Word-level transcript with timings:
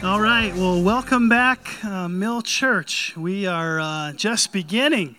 All 0.00 0.20
right, 0.20 0.54
well, 0.54 0.80
welcome 0.80 1.28
back, 1.28 1.84
uh, 1.84 2.06
Mill 2.06 2.40
Church. 2.40 3.16
We 3.16 3.46
are 3.48 3.80
uh, 3.80 4.12
just 4.12 4.52
beginning 4.52 5.16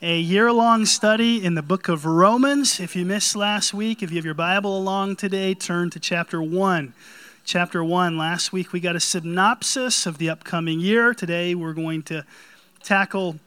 a 0.00 0.20
year 0.20 0.52
long 0.52 0.86
study 0.86 1.44
in 1.44 1.56
the 1.56 1.62
book 1.62 1.88
of 1.88 2.06
Romans. 2.06 2.78
If 2.78 2.94
you 2.94 3.04
missed 3.04 3.34
last 3.34 3.74
week, 3.74 4.04
if 4.04 4.12
you 4.12 4.18
have 4.18 4.24
your 4.24 4.34
Bible 4.34 4.78
along 4.78 5.16
today, 5.16 5.54
turn 5.54 5.90
to 5.90 5.98
chapter 5.98 6.40
1. 6.40 6.94
Chapter 7.44 7.82
1. 7.82 8.16
Last 8.16 8.52
week 8.52 8.72
we 8.72 8.78
got 8.78 8.94
a 8.94 9.00
synopsis 9.00 10.06
of 10.06 10.18
the 10.18 10.30
upcoming 10.30 10.78
year. 10.78 11.12
Today 11.12 11.56
we're 11.56 11.74
going 11.74 12.04
to 12.04 12.24
tackle 12.84 13.40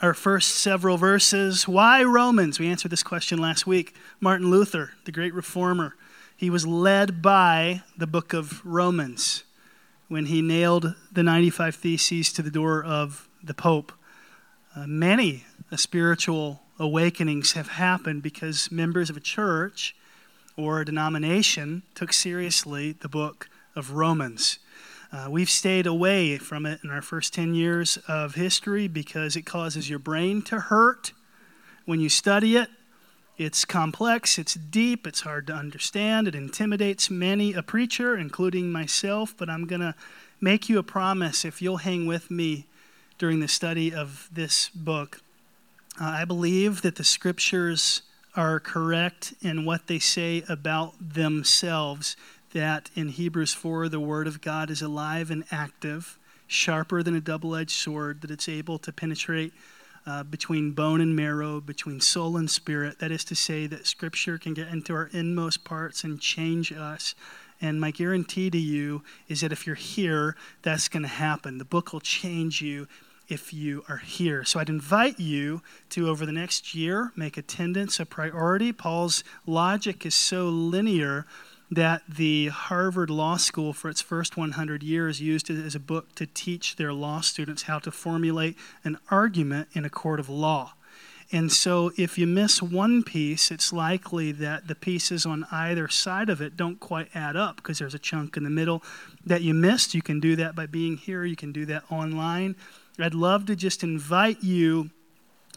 our 0.00 0.14
first 0.14 0.50
several 0.50 0.96
verses. 0.96 1.66
Why 1.66 2.04
Romans? 2.04 2.60
We 2.60 2.68
answered 2.68 2.92
this 2.92 3.02
question 3.02 3.40
last 3.40 3.66
week. 3.66 3.96
Martin 4.20 4.48
Luther, 4.48 4.92
the 5.06 5.12
great 5.12 5.34
reformer, 5.34 5.96
he 6.36 6.50
was 6.50 6.64
led 6.64 7.20
by 7.20 7.82
the 7.96 8.06
book 8.06 8.32
of 8.32 8.64
Romans 8.64 9.43
when 10.08 10.26
he 10.26 10.42
nailed 10.42 10.94
the 11.10 11.22
95 11.22 11.74
Theses 11.74 12.32
to 12.32 12.42
the 12.42 12.50
door 12.50 12.84
of 12.84 13.28
the 13.42 13.54
Pope. 13.54 13.92
Uh, 14.76 14.86
many 14.86 15.44
uh, 15.70 15.76
spiritual 15.76 16.62
awakenings 16.78 17.52
have 17.52 17.68
happened 17.68 18.22
because 18.22 18.70
members 18.70 19.10
of 19.10 19.16
a 19.16 19.20
church 19.20 19.94
or 20.56 20.80
a 20.80 20.84
denomination 20.84 21.82
took 21.94 22.12
seriously 22.12 22.92
the 22.92 23.08
book 23.08 23.48
of 23.74 23.92
Romans. 23.92 24.58
Uh, 25.12 25.28
we've 25.30 25.50
stayed 25.50 25.86
away 25.86 26.38
from 26.38 26.66
it 26.66 26.80
in 26.82 26.90
our 26.90 27.02
first 27.02 27.32
10 27.34 27.54
years 27.54 27.98
of 28.08 28.34
history 28.34 28.88
because 28.88 29.36
it 29.36 29.42
causes 29.42 29.88
your 29.88 29.98
brain 29.98 30.42
to 30.42 30.58
hurt 30.58 31.12
when 31.84 32.00
you 32.00 32.08
study 32.08 32.56
it. 32.56 32.68
It's 33.36 33.64
complex, 33.64 34.38
it's 34.38 34.54
deep, 34.54 35.08
it's 35.08 35.22
hard 35.22 35.48
to 35.48 35.54
understand, 35.54 36.28
it 36.28 36.36
intimidates 36.36 37.10
many 37.10 37.52
a 37.52 37.62
preacher, 37.62 38.16
including 38.16 38.70
myself, 38.70 39.34
but 39.36 39.50
I'm 39.50 39.66
going 39.66 39.80
to 39.80 39.96
make 40.40 40.68
you 40.68 40.78
a 40.78 40.84
promise 40.84 41.44
if 41.44 41.60
you'll 41.60 41.78
hang 41.78 42.06
with 42.06 42.30
me 42.30 42.66
during 43.18 43.40
the 43.40 43.48
study 43.48 43.92
of 43.92 44.28
this 44.32 44.68
book. 44.68 45.20
Uh, 46.00 46.04
I 46.04 46.24
believe 46.24 46.82
that 46.82 46.94
the 46.94 47.02
scriptures 47.02 48.02
are 48.36 48.60
correct 48.60 49.34
in 49.42 49.64
what 49.64 49.88
they 49.88 49.98
say 49.98 50.44
about 50.48 50.94
themselves 51.00 52.16
that 52.52 52.88
in 52.94 53.08
Hebrews 53.08 53.52
4, 53.52 53.88
the 53.88 53.98
Word 53.98 54.28
of 54.28 54.40
God 54.40 54.70
is 54.70 54.80
alive 54.80 55.32
and 55.32 55.44
active, 55.50 56.18
sharper 56.46 57.02
than 57.02 57.16
a 57.16 57.20
double 57.20 57.56
edged 57.56 57.72
sword, 57.72 58.20
that 58.20 58.30
it's 58.30 58.48
able 58.48 58.78
to 58.78 58.92
penetrate 58.92 59.52
uh, 60.06 60.22
between 60.22 60.72
bone 60.72 61.00
and 61.00 61.16
marrow, 61.16 61.60
between 61.60 62.00
soul 62.00 62.36
and 62.36 62.50
spirit. 62.50 62.98
That 62.98 63.10
is 63.10 63.24
to 63.26 63.34
say, 63.34 63.66
that 63.66 63.86
Scripture 63.86 64.38
can 64.38 64.54
get 64.54 64.68
into 64.68 64.94
our 64.94 65.08
inmost 65.12 65.64
parts 65.64 66.04
and 66.04 66.20
change 66.20 66.72
us. 66.72 67.14
And 67.60 67.80
my 67.80 67.90
guarantee 67.90 68.50
to 68.50 68.58
you 68.58 69.02
is 69.28 69.40
that 69.40 69.52
if 69.52 69.66
you're 69.66 69.76
here, 69.76 70.36
that's 70.62 70.88
going 70.88 71.04
to 71.04 71.08
happen. 71.08 71.58
The 71.58 71.64
book 71.64 71.92
will 71.92 72.00
change 72.00 72.60
you 72.60 72.86
if 73.28 73.54
you 73.54 73.84
are 73.88 73.98
here. 73.98 74.44
So 74.44 74.60
I'd 74.60 74.68
invite 74.68 75.18
you 75.18 75.62
to, 75.90 76.08
over 76.08 76.26
the 76.26 76.32
next 76.32 76.74
year, 76.74 77.12
make 77.16 77.38
attendance 77.38 77.98
a 77.98 78.04
priority. 78.04 78.72
Paul's 78.72 79.24
logic 79.46 80.04
is 80.04 80.14
so 80.14 80.48
linear 80.48 81.26
that 81.70 82.02
the 82.08 82.48
Harvard 82.48 83.10
Law 83.10 83.36
School, 83.36 83.72
for 83.72 83.88
its 83.88 84.02
first 84.02 84.36
100 84.36 84.82
years, 84.82 85.20
used 85.20 85.50
it 85.50 85.64
as 85.64 85.74
a 85.74 85.80
book 85.80 86.14
to 86.16 86.26
teach 86.26 86.76
their 86.76 86.92
law 86.92 87.20
students 87.20 87.64
how 87.64 87.78
to 87.80 87.90
formulate 87.90 88.56
an 88.84 88.98
argument 89.10 89.68
in 89.72 89.84
a 89.84 89.90
court 89.90 90.20
of 90.20 90.28
law. 90.28 90.74
And 91.32 91.50
so, 91.50 91.90
if 91.96 92.18
you 92.18 92.26
miss 92.26 92.62
one 92.62 93.02
piece, 93.02 93.50
it's 93.50 93.72
likely 93.72 94.30
that 94.32 94.68
the 94.68 94.74
pieces 94.74 95.24
on 95.24 95.46
either 95.50 95.88
side 95.88 96.28
of 96.28 96.40
it 96.42 96.56
don't 96.56 96.78
quite 96.78 97.08
add 97.14 97.34
up 97.34 97.56
because 97.56 97.78
there's 97.78 97.94
a 97.94 97.98
chunk 97.98 98.36
in 98.36 98.44
the 98.44 98.50
middle 98.50 98.82
that 99.24 99.42
you 99.42 99.54
missed. 99.54 99.94
You 99.94 100.02
can 100.02 100.20
do 100.20 100.36
that 100.36 100.54
by 100.54 100.66
being 100.66 100.98
here, 100.98 101.24
you 101.24 101.34
can 101.34 101.50
do 101.50 101.64
that 101.66 101.84
online. 101.90 102.56
I'd 102.98 103.14
love 103.14 103.46
to 103.46 103.56
just 103.56 103.82
invite 103.82 104.44
you 104.44 104.90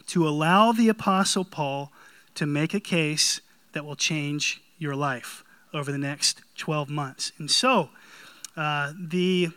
to 0.08 0.26
allow 0.26 0.72
the 0.72 0.88
Apostle 0.88 1.44
Paul 1.44 1.92
to 2.34 2.46
make 2.46 2.72
a 2.72 2.80
case 2.80 3.40
that 3.72 3.84
will 3.84 3.94
change 3.94 4.62
your 4.78 4.96
life 4.96 5.44
over 5.72 5.92
the 5.92 5.98
next 5.98 6.42
12 6.56 6.88
months. 6.88 7.32
And 7.38 7.50
so, 7.50 7.90
uh, 8.56 8.92
the 8.98 9.50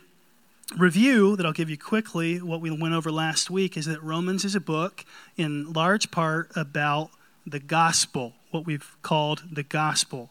review 0.76 1.36
that 1.36 1.44
I'll 1.44 1.52
give 1.52 1.70
you 1.70 1.78
quickly, 1.78 2.40
what 2.40 2.60
we 2.60 2.70
went 2.70 2.94
over 2.94 3.10
last 3.10 3.50
week, 3.50 3.76
is 3.76 3.86
that 3.86 4.02
Romans 4.02 4.44
is 4.44 4.54
a 4.54 4.60
book 4.60 5.04
in 5.36 5.72
large 5.72 6.10
part 6.10 6.50
about 6.56 7.10
the 7.46 7.58
gospel, 7.58 8.34
what 8.50 8.64
we've 8.64 8.96
called 9.02 9.42
the 9.50 9.62
gospel. 9.62 10.30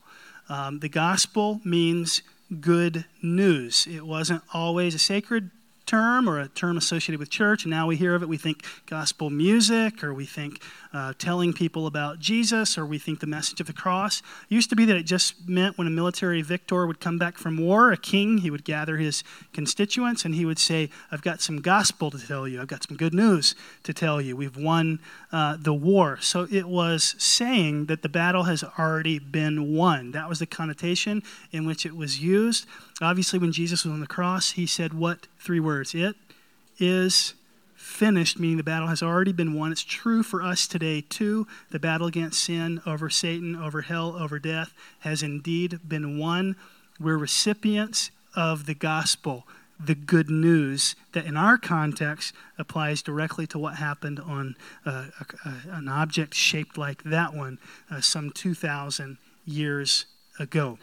Um, 0.49 0.79
the 0.79 0.89
gospel 0.89 1.61
means 1.63 2.21
good 2.59 3.05
news. 3.21 3.87
It 3.87 4.05
wasn't 4.05 4.43
always 4.53 4.95
a 4.95 4.99
sacred 4.99 5.51
term 5.85 6.29
or 6.29 6.39
a 6.39 6.47
term 6.47 6.77
associated 6.77 7.19
with 7.19 7.29
church, 7.29 7.63
and 7.63 7.71
now 7.71 7.87
we 7.87 7.95
hear 7.95 8.15
of 8.15 8.23
it, 8.23 8.29
we 8.29 8.37
think 8.37 8.65
gospel 8.85 9.29
music, 9.29 10.03
or 10.03 10.13
we 10.13 10.25
think 10.25 10.61
uh, 10.93 11.13
telling 11.17 11.53
people 11.53 11.87
about 11.87 12.19
Jesus, 12.19 12.77
or 12.77 12.85
we 12.85 12.97
think 12.97 13.19
the 13.19 13.27
message 13.27 13.61
of 13.61 13.67
the 13.67 13.73
cross. 13.73 14.21
It 14.49 14.53
used 14.55 14.69
to 14.69 14.75
be 14.75 14.85
that 14.85 14.95
it 14.95 15.03
just 15.03 15.47
meant 15.47 15.77
when 15.77 15.87
a 15.87 15.91
military 15.91 16.41
victor 16.41 16.85
would 16.85 16.99
come 16.99 17.17
back 17.17 17.37
from 17.37 17.57
war, 17.57 17.91
a 17.91 17.97
king, 17.97 18.39
he 18.39 18.51
would 18.51 18.63
gather 18.63 18.97
his 18.97 19.23
constituents 19.53 20.25
and 20.25 20.35
he 20.35 20.45
would 20.45 20.59
say, 20.59 20.89
I've 21.11 21.21
got 21.21 21.41
some 21.41 21.61
gospel 21.61 22.11
to 22.11 22.19
tell 22.19 22.47
you, 22.47 22.61
I've 22.61 22.67
got 22.67 22.83
some 22.87 22.97
good 22.97 23.13
news 23.13 23.55
to 23.83 23.93
tell 23.93 24.21
you. 24.21 24.35
We've 24.35 24.57
won 24.57 24.99
uh, 25.31 25.57
the 25.59 25.73
war. 25.73 26.17
So 26.21 26.47
it 26.51 26.67
was 26.67 27.15
saying 27.17 27.85
that 27.85 28.01
the 28.01 28.09
battle 28.09 28.43
has 28.43 28.63
already 28.77 29.19
been 29.19 29.73
won. 29.73 30.11
That 30.11 30.27
was 30.27 30.39
the 30.39 30.45
connotation 30.45 31.23
in 31.51 31.65
which 31.65 31.85
it 31.85 31.95
was 31.95 32.19
used. 32.19 32.65
Obviously, 33.01 33.39
when 33.39 33.51
Jesus 33.51 33.85
was 33.85 33.93
on 33.93 33.99
the 33.99 34.07
cross, 34.07 34.51
he 34.51 34.65
said, 34.65 34.93
What 34.93 35.27
three 35.41 35.59
words? 35.59 35.93
It 35.95 36.15
is 36.79 37.33
finished, 37.75 38.39
meaning 38.39 38.57
the 38.57 38.63
battle 38.63 38.87
has 38.87 39.01
already 39.01 39.33
been 39.33 39.53
won. 39.53 39.71
It's 39.71 39.83
true 39.83 40.23
for 40.23 40.41
us 40.41 40.67
today, 40.67 41.01
too. 41.01 41.47
The 41.71 41.79
battle 41.79 42.07
against 42.07 42.43
sin, 42.43 42.81
over 42.85 43.09
Satan, 43.09 43.55
over 43.55 43.81
hell, 43.81 44.15
over 44.17 44.39
death 44.39 44.73
has 44.99 45.23
indeed 45.23 45.79
been 45.87 46.17
won. 46.17 46.55
We're 46.99 47.17
recipients 47.17 48.11
of 48.35 48.65
the 48.65 48.75
gospel, 48.75 49.47
the 49.83 49.95
good 49.95 50.29
news 50.29 50.95
that 51.13 51.25
in 51.25 51.35
our 51.35 51.57
context 51.57 52.33
applies 52.57 53.01
directly 53.01 53.47
to 53.47 53.57
what 53.57 53.75
happened 53.75 54.19
on 54.19 54.55
uh, 54.85 55.07
a, 55.19 55.49
a, 55.49 55.75
an 55.75 55.87
object 55.87 56.35
shaped 56.35 56.77
like 56.77 57.03
that 57.03 57.33
one 57.33 57.57
uh, 57.89 57.99
some 57.99 58.29
2,000 58.31 59.17
years 59.45 60.05
ago. 60.39 60.77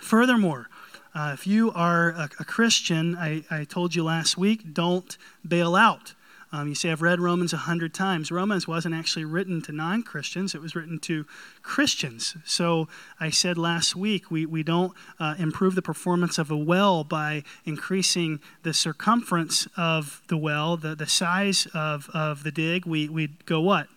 Furthermore, 0.00 0.68
uh, 1.14 1.30
if 1.34 1.46
you 1.46 1.72
are 1.72 2.10
a, 2.10 2.30
a 2.38 2.44
Christian, 2.44 3.16
I, 3.16 3.44
I, 3.50 3.64
told 3.64 3.94
you 3.94 4.04
last 4.04 4.36
week, 4.36 4.74
don't 4.74 5.16
bail 5.46 5.74
out. 5.74 6.14
Um, 6.50 6.68
you 6.68 6.74
say, 6.74 6.90
I've 6.90 7.02
read 7.02 7.20
Romans 7.20 7.52
a 7.52 7.58
hundred 7.58 7.92
times. 7.92 8.30
Romans 8.30 8.66
wasn't 8.66 8.94
actually 8.94 9.26
written 9.26 9.60
to 9.62 9.72
non 9.72 10.02
Christians, 10.02 10.54
it 10.54 10.62
was 10.62 10.74
written 10.74 10.98
to 11.00 11.26
Christians. 11.62 12.36
So 12.44 12.88
I 13.20 13.28
said 13.30 13.58
last 13.58 13.94
week, 13.94 14.30
we, 14.30 14.46
we 14.46 14.62
don't 14.62 14.92
uh, 15.20 15.34
improve 15.38 15.74
the 15.74 15.82
performance 15.82 16.38
of 16.38 16.50
a 16.50 16.56
well 16.56 17.04
by 17.04 17.42
increasing 17.66 18.40
the 18.62 18.72
circumference 18.72 19.68
of 19.76 20.22
the 20.28 20.38
well, 20.38 20.76
the, 20.78 20.94
the 20.94 21.06
size 21.06 21.66
of, 21.74 22.08
of 22.14 22.44
the 22.44 22.50
dig. 22.50 22.86
We, 22.86 23.08
we 23.10 23.28
go 23.44 23.60
what? 23.60 23.88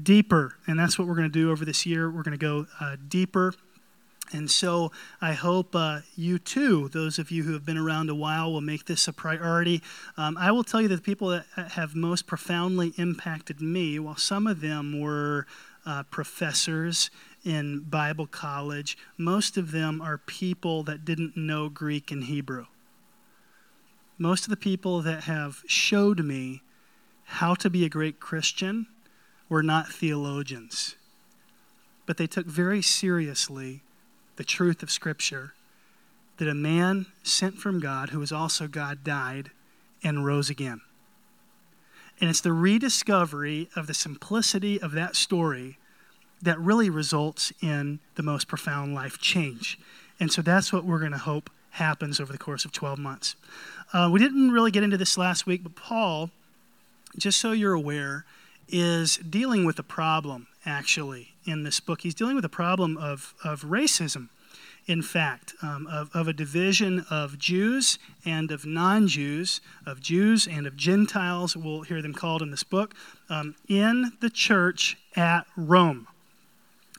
Deeper. 0.00 0.56
And 0.66 0.78
that's 0.78 0.98
what 0.98 1.06
we're 1.06 1.14
going 1.14 1.30
to 1.30 1.32
do 1.32 1.52
over 1.52 1.64
this 1.64 1.86
year. 1.86 2.10
We're 2.10 2.22
going 2.22 2.38
to 2.38 2.38
go 2.38 2.66
uh, 2.80 2.96
deeper 3.08 3.54
and 4.32 4.50
so 4.50 4.92
I 5.20 5.32
hope 5.32 5.74
uh, 5.74 6.00
you 6.16 6.38
too, 6.38 6.88
those 6.88 7.18
of 7.18 7.30
you 7.30 7.42
who 7.42 7.52
have 7.52 7.64
been 7.64 7.78
around 7.78 8.10
a 8.10 8.14
while, 8.14 8.52
will 8.52 8.60
make 8.60 8.86
this 8.86 9.08
a 9.08 9.12
priority. 9.12 9.82
Um, 10.16 10.36
I 10.38 10.52
will 10.52 10.64
tell 10.64 10.80
you 10.80 10.88
that 10.88 10.96
the 10.96 11.02
people 11.02 11.28
that 11.28 11.46
have 11.72 11.94
most 11.94 12.26
profoundly 12.26 12.92
impacted 12.96 13.60
me, 13.60 13.98
while 13.98 14.16
some 14.16 14.46
of 14.46 14.60
them 14.60 15.00
were 15.00 15.46
uh, 15.84 16.04
professors 16.04 17.10
in 17.44 17.80
Bible 17.80 18.26
college, 18.26 18.96
most 19.16 19.56
of 19.56 19.72
them 19.72 20.00
are 20.00 20.18
people 20.18 20.82
that 20.84 21.04
didn't 21.04 21.36
know 21.36 21.68
Greek 21.68 22.10
and 22.10 22.24
Hebrew. 22.24 22.66
Most 24.18 24.44
of 24.44 24.50
the 24.50 24.56
people 24.56 25.00
that 25.00 25.24
have 25.24 25.62
showed 25.66 26.24
me 26.24 26.62
how 27.24 27.54
to 27.54 27.70
be 27.70 27.84
a 27.84 27.88
great 27.88 28.20
Christian 28.20 28.86
were 29.48 29.62
not 29.62 29.88
theologians, 29.88 30.96
but 32.04 32.18
they 32.18 32.26
took 32.26 32.46
very 32.46 32.82
seriously 32.82 33.82
the 34.40 34.44
truth 34.44 34.82
of 34.82 34.90
Scripture 34.90 35.52
that 36.38 36.48
a 36.48 36.54
man 36.54 37.04
sent 37.22 37.58
from 37.58 37.78
God, 37.78 38.08
who 38.08 38.18
was 38.18 38.32
also 38.32 38.66
God, 38.66 39.04
died 39.04 39.50
and 40.02 40.24
rose 40.24 40.48
again. 40.48 40.80
And 42.18 42.30
it's 42.30 42.40
the 42.40 42.54
rediscovery 42.54 43.68
of 43.76 43.86
the 43.86 43.92
simplicity 43.92 44.80
of 44.80 44.92
that 44.92 45.14
story 45.14 45.76
that 46.40 46.58
really 46.58 46.88
results 46.88 47.52
in 47.60 47.98
the 48.14 48.22
most 48.22 48.48
profound 48.48 48.94
life 48.94 49.18
change. 49.18 49.78
And 50.18 50.32
so 50.32 50.40
that's 50.40 50.72
what 50.72 50.86
we're 50.86 51.00
going 51.00 51.12
to 51.12 51.18
hope 51.18 51.50
happens 51.72 52.18
over 52.18 52.32
the 52.32 52.38
course 52.38 52.64
of 52.64 52.72
12 52.72 52.98
months. 52.98 53.36
Uh, 53.92 54.08
we 54.10 54.18
didn't 54.20 54.52
really 54.52 54.70
get 54.70 54.82
into 54.82 54.96
this 54.96 55.18
last 55.18 55.46
week, 55.46 55.62
but 55.62 55.76
Paul, 55.76 56.30
just 57.18 57.38
so 57.38 57.52
you're 57.52 57.74
aware, 57.74 58.24
is 58.70 59.18
dealing 59.18 59.66
with 59.66 59.78
a 59.78 59.82
problem 59.82 60.46
actually 60.64 61.34
in 61.44 61.62
this 61.62 61.80
book. 61.80 62.02
He's 62.02 62.14
dealing 62.14 62.36
with 62.36 62.44
a 62.44 62.50
problem 62.50 62.96
of, 62.96 63.34
of 63.44 63.62
racism 63.62 64.28
in 64.86 65.02
fact, 65.02 65.54
um, 65.62 65.86
of, 65.86 66.10
of 66.14 66.26
a 66.26 66.32
division 66.32 67.04
of 67.10 67.38
Jews 67.38 67.98
and 68.24 68.50
of 68.50 68.66
non 68.66 69.06
Jews, 69.06 69.60
of 69.86 70.00
Jews 70.00 70.48
and 70.48 70.66
of 70.66 70.76
Gentiles, 70.76 71.56
we'll 71.56 71.82
hear 71.82 72.02
them 72.02 72.14
called 72.14 72.42
in 72.42 72.50
this 72.50 72.64
book, 72.64 72.94
um, 73.28 73.54
in 73.68 74.12
the 74.20 74.30
church 74.30 74.96
at 75.14 75.46
Rome. 75.56 76.08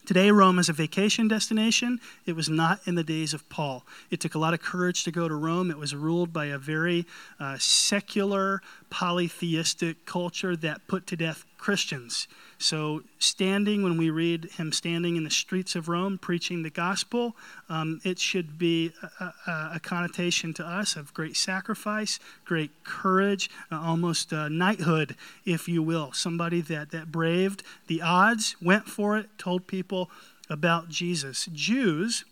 Today, 0.05 0.31
Rome 0.31 0.57
is 0.57 0.67
a 0.67 0.73
vacation 0.73 1.27
destination. 1.27 1.99
It 2.25 2.35
was 2.35 2.49
not 2.49 2.79
in 2.85 2.95
the 2.95 3.03
days 3.03 3.33
of 3.33 3.47
Paul. 3.49 3.85
It 4.09 4.19
took 4.19 4.35
a 4.35 4.39
lot 4.39 4.53
of 4.53 4.61
courage 4.61 5.03
to 5.03 5.11
go 5.11 5.27
to 5.27 5.35
Rome. 5.35 5.69
It 5.69 5.77
was 5.77 5.93
ruled 5.93 6.33
by 6.33 6.45
a 6.45 6.57
very 6.57 7.05
uh, 7.39 7.57
secular, 7.59 8.61
polytheistic 8.89 10.05
culture 10.05 10.55
that 10.55 10.87
put 10.87 11.05
to 11.07 11.15
death 11.15 11.45
Christians. 11.61 12.27
So, 12.57 13.03
standing, 13.19 13.83
when 13.83 13.95
we 13.95 14.09
read 14.09 14.45
him 14.57 14.71
standing 14.71 15.15
in 15.15 15.23
the 15.23 15.29
streets 15.29 15.75
of 15.75 15.87
Rome 15.87 16.17
preaching 16.17 16.63
the 16.63 16.71
gospel, 16.71 17.35
um, 17.69 18.01
it 18.03 18.17
should 18.17 18.57
be 18.57 18.91
a, 19.19 19.25
a, 19.45 19.71
a, 19.75 19.79
connotation 19.79 20.55
to 20.55 20.65
us 20.65 20.95
of 20.95 21.13
great 21.13 21.37
sacrifice, 21.37 22.19
great 22.45 22.71
courage, 22.83 23.47
uh, 23.71 23.79
almost 23.79 24.33
uh, 24.33 24.49
knighthood, 24.49 25.15
if 25.45 25.67
you 25.67 25.83
will. 25.83 26.11
Somebody 26.13 26.61
that, 26.61 26.89
that 26.89 27.11
braved 27.11 27.61
the 27.85 28.01
odds, 28.01 28.55
went 28.59 28.87
for 28.87 29.15
it, 29.19 29.27
told 29.37 29.67
people 29.67 30.09
about 30.49 30.89
Jesus. 30.89 31.47
Jews 31.53 32.25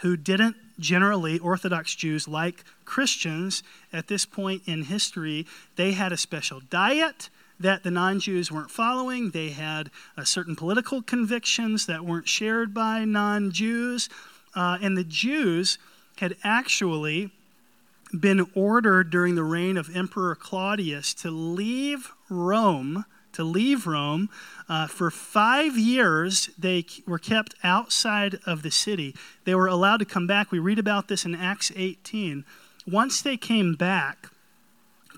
who 0.00 0.16
didn't 0.16 0.56
generally, 0.80 1.38
Orthodox 1.38 1.94
Jews, 1.94 2.26
like 2.26 2.64
Christians 2.86 3.62
at 3.92 4.08
this 4.08 4.24
point 4.24 4.62
in 4.64 4.84
history, 4.84 5.46
they 5.76 5.92
had 5.92 6.12
a 6.12 6.16
special 6.16 6.60
diet 6.70 7.28
that 7.60 7.82
the 7.82 7.90
non 7.90 8.20
Jews 8.20 8.50
weren't 8.50 8.70
following. 8.70 9.30
They 9.30 9.50
had 9.50 9.90
uh, 10.16 10.24
certain 10.24 10.56
political 10.56 11.02
convictions 11.02 11.86
that 11.86 12.04
weren't 12.04 12.28
shared 12.28 12.72
by 12.72 13.04
non 13.04 13.50
Jews. 13.50 14.08
Uh, 14.54 14.78
and 14.80 14.96
the 14.96 15.04
Jews 15.04 15.78
had 16.18 16.36
actually 16.42 17.30
been 18.18 18.46
ordered 18.54 19.10
during 19.10 19.34
the 19.34 19.44
reign 19.44 19.76
of 19.76 19.94
Emperor 19.94 20.34
Claudius 20.34 21.14
to 21.14 21.30
leave 21.30 22.12
Rome. 22.28 23.04
To 23.34 23.44
leave 23.44 23.86
Rome. 23.86 24.30
Uh, 24.68 24.86
for 24.86 25.10
five 25.10 25.76
years, 25.76 26.50
they 26.58 26.84
were 27.06 27.18
kept 27.18 27.54
outside 27.62 28.38
of 28.46 28.62
the 28.62 28.70
city. 28.70 29.14
They 29.44 29.54
were 29.54 29.68
allowed 29.68 29.98
to 29.98 30.04
come 30.04 30.26
back. 30.26 30.50
We 30.50 30.58
read 30.58 30.78
about 30.78 31.08
this 31.08 31.24
in 31.24 31.34
Acts 31.34 31.70
18. 31.76 32.44
Once 32.86 33.20
they 33.22 33.36
came 33.36 33.74
back 33.74 34.28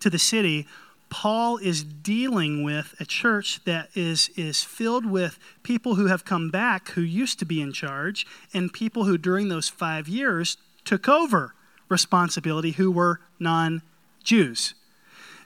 to 0.00 0.10
the 0.10 0.19
city, 0.19 0.66
Paul 1.10 1.58
is 1.58 1.82
dealing 1.82 2.62
with 2.62 2.94
a 3.00 3.04
church 3.04 3.62
that 3.64 3.90
is, 3.94 4.30
is 4.36 4.62
filled 4.62 5.04
with 5.04 5.38
people 5.62 5.96
who 5.96 6.06
have 6.06 6.24
come 6.24 6.50
back 6.50 6.90
who 6.90 7.02
used 7.02 7.38
to 7.40 7.44
be 7.44 7.60
in 7.60 7.72
charge 7.72 8.26
and 8.54 8.72
people 8.72 9.04
who, 9.04 9.18
during 9.18 9.48
those 9.48 9.68
five 9.68 10.08
years, 10.08 10.56
took 10.84 11.08
over 11.08 11.54
responsibility 11.88 12.72
who 12.72 12.90
were 12.90 13.20
non 13.38 13.82
Jews. 14.22 14.74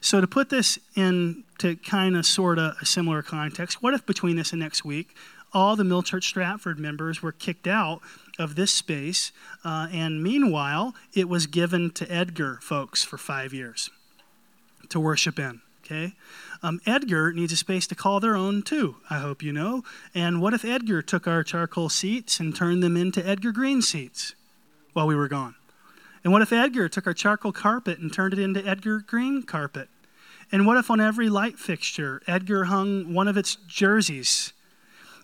So, 0.01 0.21
to 0.21 0.27
put 0.27 0.51
this 0.51 0.79
into 0.95 1.77
kind 1.77 2.15
of 2.15 2.27
sort 2.27 2.59
of 2.59 2.77
a 2.81 2.85
similar 2.85 3.23
context, 3.23 3.83
what 3.83 3.95
if 3.95 4.05
between 4.05 4.37
this 4.37 4.53
and 4.53 4.61
next 4.61 4.85
week, 4.85 5.17
all 5.55 5.77
the 5.77 5.85
Mill 5.85 6.03
Church 6.03 6.27
Stratford 6.27 6.79
members 6.79 7.23
were 7.23 7.33
kicked 7.33 7.67
out 7.67 8.01
of 8.39 8.55
this 8.55 8.73
space, 8.73 9.33
uh, 9.65 9.87
and 9.91 10.23
meanwhile, 10.23 10.95
it 11.15 11.29
was 11.29 11.47
given 11.47 11.91
to 11.93 12.13
Edgar 12.13 12.59
folks 12.61 13.03
for 13.03 13.17
five 13.17 13.55
years? 13.55 13.89
To 14.91 15.01
worship 15.01 15.39
in. 15.39 15.61
Okay? 15.85 16.15
Um, 16.63 16.81
Edgar 16.87 17.33
needs 17.33 17.53
a 17.53 17.57
space 17.57 17.87
to 17.89 17.95
call 17.95 18.19
their 18.19 18.37
own 18.37 18.63
too, 18.63 18.97
I 19.11 19.19
hope 19.19 19.43
you 19.43 19.53
know. 19.53 19.85
And 20.15 20.41
what 20.41 20.55
if 20.55 20.65
Edgar 20.65 21.03
took 21.03 21.27
our 21.27 21.43
charcoal 21.43 21.91
seats 21.91 22.41
and 22.41 22.57
turned 22.57 22.83
them 22.83 22.97
into 22.97 23.27
Edgar 23.27 23.53
Green 23.53 23.83
seats 23.83 24.35
while 24.95 25.07
we 25.07 25.15
were 25.15 25.29
gone? 25.29 25.55
And 26.23 26.33
what 26.33 26.41
if 26.41 26.53
Edgar 26.53 26.89
took 26.89 27.07
our 27.07 27.13
charcoal 27.13 27.53
carpet 27.53 27.99
and 27.99 28.11
turned 28.11 28.33
it 28.33 28.39
into 28.39 28.67
Edgar 28.67 29.01
Green 29.01 29.43
carpet? 29.43 29.89
And 30.51 30.67
what 30.67 30.79
if 30.79 30.91
on 30.91 31.01
every 31.01 31.29
light 31.29 31.59
fixture, 31.59 32.23
Edgar 32.27 32.65
hung 32.65 33.13
one 33.13 33.29
of 33.29 33.37
its 33.37 33.57
jerseys? 33.67 34.55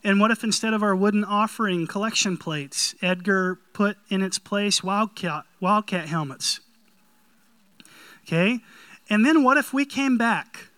And 0.04 0.20
what 0.20 0.30
if 0.30 0.44
instead 0.44 0.74
of 0.74 0.82
our 0.82 0.96
wooden 0.96 1.24
offering 1.24 1.86
collection 1.86 2.36
plates, 2.36 2.94
Edgar 3.00 3.58
put 3.72 3.96
in 4.08 4.22
its 4.22 4.38
place 4.38 4.82
Wildcat, 4.82 5.44
Wildcat 5.60 6.08
helmets? 6.08 6.60
Okay? 8.26 8.60
And 9.10 9.26
then 9.26 9.42
what 9.42 9.58
if 9.58 9.74
we 9.74 9.84
came 9.84 10.16
back 10.16 10.68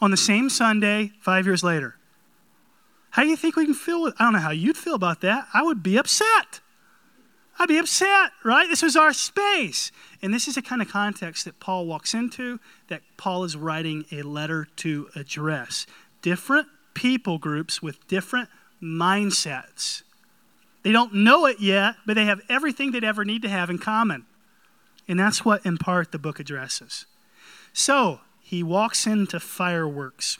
on 0.00 0.12
the 0.12 0.16
same 0.16 0.48
Sunday 0.48 1.10
five 1.20 1.44
years 1.44 1.64
later? 1.64 1.96
How 3.10 3.24
do 3.24 3.28
you 3.28 3.36
think 3.36 3.56
we 3.56 3.64
can 3.64 3.74
feel? 3.74 4.12
I 4.18 4.24
don't 4.24 4.32
know 4.32 4.38
how 4.38 4.52
you'd 4.52 4.76
feel 4.76 4.94
about 4.94 5.20
that. 5.22 5.48
I 5.52 5.62
would 5.62 5.82
be 5.82 5.96
upset. 5.96 6.60
I'd 7.58 7.68
be 7.68 7.78
upset, 7.78 8.30
right? 8.44 8.68
This 8.68 8.82
was 8.82 8.94
our 8.94 9.12
space. 9.12 9.90
And 10.22 10.32
this 10.32 10.46
is 10.46 10.54
the 10.54 10.62
kind 10.62 10.80
of 10.80 10.88
context 10.88 11.44
that 11.44 11.58
Paul 11.58 11.86
walks 11.86 12.14
into, 12.14 12.60
that 12.86 13.02
Paul 13.16 13.42
is 13.42 13.56
writing 13.56 14.04
a 14.12 14.22
letter 14.22 14.68
to 14.76 15.08
address. 15.16 15.86
Different 16.22 16.68
people 16.94 17.38
groups 17.38 17.82
with 17.82 18.06
different 18.06 18.48
mindsets. 18.80 20.02
They 20.84 20.92
don't 20.92 21.14
know 21.14 21.46
it 21.46 21.58
yet, 21.58 21.96
but 22.06 22.14
they 22.14 22.26
have 22.26 22.40
everything 22.48 22.92
they'd 22.92 23.02
ever 23.02 23.24
need 23.24 23.42
to 23.42 23.48
have 23.48 23.70
in 23.70 23.78
common. 23.78 24.24
And 25.08 25.18
that's 25.18 25.44
what, 25.44 25.64
in 25.64 25.78
part, 25.78 26.12
the 26.12 26.18
book 26.18 26.38
addresses. 26.38 27.06
So, 27.72 28.20
he 28.42 28.62
walks 28.62 29.06
into 29.06 29.40
fireworks. 29.40 30.38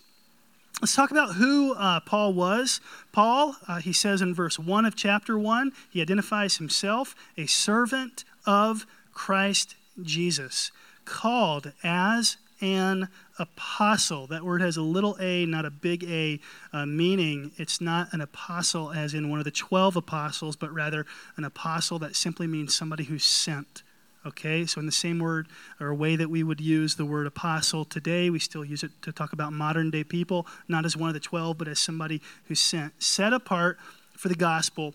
Let's 0.80 0.94
talk 0.94 1.10
about 1.10 1.34
who 1.34 1.74
uh, 1.74 2.00
Paul 2.00 2.34
was. 2.34 2.80
Paul, 3.10 3.56
uh, 3.66 3.80
he 3.80 3.92
says 3.92 4.22
in 4.22 4.34
verse 4.34 4.58
1 4.58 4.84
of 4.86 4.94
chapter 4.94 5.36
1, 5.36 5.72
he 5.90 6.00
identifies 6.00 6.58
himself 6.58 7.16
a 7.36 7.46
servant 7.46 8.24
of 8.46 8.86
Christ 9.12 9.74
Jesus, 10.00 10.70
called 11.04 11.72
as 11.82 12.36
an 12.60 13.08
apostle. 13.38 14.26
That 14.28 14.44
word 14.44 14.60
has 14.60 14.76
a 14.76 14.82
little 14.82 15.16
a, 15.20 15.46
not 15.46 15.64
a 15.64 15.70
big 15.70 16.04
A, 16.04 16.40
uh, 16.72 16.86
meaning 16.86 17.52
it's 17.56 17.80
not 17.80 18.12
an 18.12 18.20
apostle 18.20 18.92
as 18.92 19.14
in 19.14 19.30
one 19.30 19.38
of 19.38 19.44
the 19.44 19.50
12 19.50 19.96
apostles, 19.96 20.56
but 20.56 20.72
rather 20.72 21.06
an 21.36 21.44
apostle 21.44 21.98
that 22.00 22.16
simply 22.16 22.46
means 22.46 22.74
somebody 22.74 23.04
who's 23.04 23.24
sent. 23.24 23.82
Okay, 24.28 24.66
so 24.66 24.78
in 24.78 24.84
the 24.84 24.92
same 24.92 25.18
word 25.18 25.48
or 25.80 25.94
way 25.94 26.14
that 26.14 26.28
we 26.28 26.42
would 26.42 26.60
use 26.60 26.96
the 26.96 27.06
word 27.06 27.26
apostle 27.26 27.86
today, 27.86 28.28
we 28.28 28.38
still 28.38 28.62
use 28.62 28.82
it 28.82 28.90
to 29.00 29.10
talk 29.10 29.32
about 29.32 29.54
modern 29.54 29.90
day 29.90 30.04
people, 30.04 30.46
not 30.68 30.84
as 30.84 30.98
one 30.98 31.08
of 31.08 31.14
the 31.14 31.20
12, 31.20 31.56
but 31.56 31.66
as 31.66 31.78
somebody 31.78 32.20
who's 32.44 32.60
sent, 32.60 32.92
set 33.02 33.32
apart 33.32 33.78
for 34.12 34.28
the 34.28 34.34
gospel 34.34 34.92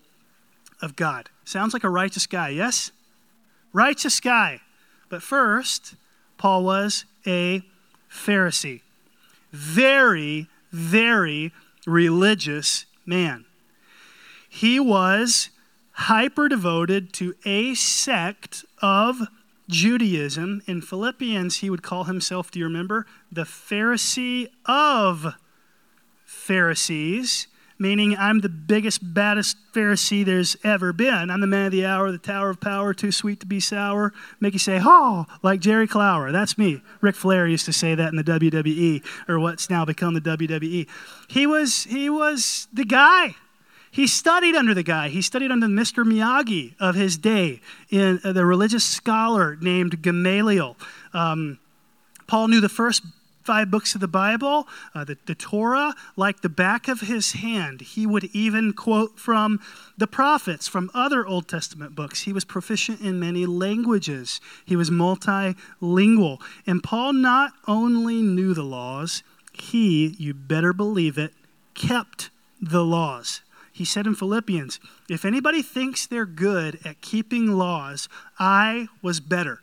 of 0.84 0.96
God. 0.96 1.30
Sounds 1.46 1.74
like 1.74 1.84
a 1.84 1.90
righteous 1.90 2.28
guy, 2.28 2.50
yes? 2.50 2.92
Righteous 3.74 4.20
guy. 4.20 4.62
But 5.10 5.24
first, 5.24 5.96
Paul 6.38 6.64
was 6.64 7.06
a 7.26 7.64
Pharisee. 8.12 8.82
Very, 9.52 10.48
very 10.72 11.52
religious 11.88 12.86
man. 13.04 13.46
He 14.48 14.80
was 14.80 15.50
hyper 15.94 16.50
devoted 16.50 17.14
to 17.14 17.36
a 17.46 17.74
sect 17.76 18.66
of 18.82 19.22
Judaism. 19.70 20.62
In 20.68 20.82
Philippians, 20.82 21.58
he 21.58 21.70
would 21.70 21.84
call 21.84 22.06
himself, 22.06 22.52
do 22.52 22.60
you 22.60 22.66
remember? 22.66 23.06
The 23.32 23.44
Pharisee 23.44 24.48
of 24.66 25.36
Pharisees, 26.26 27.48
meaning 27.80 28.16
I'm 28.18 28.42
the 28.42 28.50
biggest, 28.50 29.14
baddest 29.14 29.56
Pharisee 29.74 30.26
there's 30.26 30.58
ever 30.64 30.94
been. 30.94 31.30
I'm 31.30 31.42
the 31.42 31.48
man 31.48 31.68
of 31.68 31.72
the 31.72 31.86
hour, 31.86 32.12
the 32.12 32.18
tower 32.18 32.50
of 32.50 32.60
power, 32.60 32.94
too 32.94 33.12
sweet 33.12 33.40
to 33.40 33.46
be 33.46 33.60
sour. 33.60 34.14
Make 34.40 34.54
you 34.54 34.60
say, 34.60 34.80
oh, 34.82 35.26
like 35.42 35.60
Jerry 35.60 35.88
Clower. 35.88 36.32
That's 36.32 36.58
me. 36.58 36.82
Ric 37.02 37.16
Flair 37.16 37.48
used 37.48 37.66
to 37.66 37.74
say 37.74 37.96
that 37.96 38.10
in 38.10 38.16
the 38.16 38.24
WWE, 38.24 39.04
or 39.30 39.40
what's 39.40 39.70
now 39.70 39.86
become 39.86 40.14
the 40.14 40.22
WWE. 40.22 40.88
He 41.30 41.48
was, 41.48 41.86
he 41.86 42.10
was 42.10 42.68
the 42.74 42.86
guy. 42.86 43.36
He 43.94 44.08
studied 44.08 44.56
under 44.56 44.74
the 44.74 44.82
guy. 44.82 45.10
He 45.10 45.22
studied 45.22 45.52
under 45.52 45.68
Mr. 45.68 46.04
Miyagi 46.04 46.74
of 46.80 46.96
his 46.96 47.16
day, 47.16 47.62
in, 47.92 48.20
uh, 48.24 48.34
the 48.34 48.44
religious 48.44 48.84
scholar 48.84 49.56
named 49.62 50.02
Gamaliel. 50.02 50.76
Um, 51.14 51.60
Paul 52.26 52.48
knew 52.48 52.60
the 52.60 52.70
first 52.70 53.04
five 53.44 53.70
books 53.70 53.94
of 53.94 54.02
the 54.02 54.08
Bible, 54.08 54.68
uh, 54.96 55.04
the, 55.04 55.20
the, 55.28 55.36
Torah, 55.36 55.94
like 56.16 56.42
the 56.42 56.50
back 56.50 56.88
of 56.88 57.02
his 57.02 57.34
hand. 57.34 57.82
He 57.82 58.08
would 58.08 58.24
even 58.34 58.74
quote 58.74 59.20
from 59.20 59.60
the 59.96 60.08
prophets, 60.08 60.68
from 60.68 60.90
other 60.96 61.24
Old 61.24 61.48
Testament 61.48 61.94
books. 61.94 62.24
He 62.24 62.34
was 62.34 62.46
proficient 62.46 63.00
in 63.00 63.20
many 63.20 63.46
languages, 63.46 64.42
he 64.66 64.76
was 64.76 64.90
multilingual. 64.90 66.42
And 66.66 66.84
Paul 66.84 67.14
not 67.14 67.52
only 67.68 68.24
knew 68.24 68.56
the 68.56 68.64
laws, 68.64 69.22
he, 69.54 70.16
you 70.18 70.34
better 70.34 70.74
believe 70.74 71.20
it, 71.20 71.34
kept 71.76 72.32
the 72.60 72.84
laws 72.84 73.42
he 73.74 73.86
said 73.86 74.06
in 74.06 74.14
Philippians, 74.14 74.80
If 75.10 75.26
anybody 75.26 75.64
thinks 75.64 76.06
they're 76.06 76.28
good 76.28 76.80
at 76.86 77.02
keeping 77.02 77.58
laws, 77.58 78.08
I 78.38 78.88
was 79.02 79.20
better. 79.20 79.62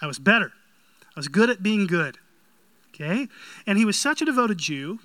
I 0.00 0.06
was 0.06 0.20
better. 0.20 0.52
I 1.16 1.18
was 1.18 1.26
good 1.26 1.50
at 1.50 1.60
being 1.60 1.88
good. 1.88 2.18
Okay? 2.94 3.26
And 3.66 3.76
he 3.76 3.84
was 3.84 3.98
such 3.98 4.22
a 4.22 4.24
devoted 4.24 4.58
Jew. 4.58 5.00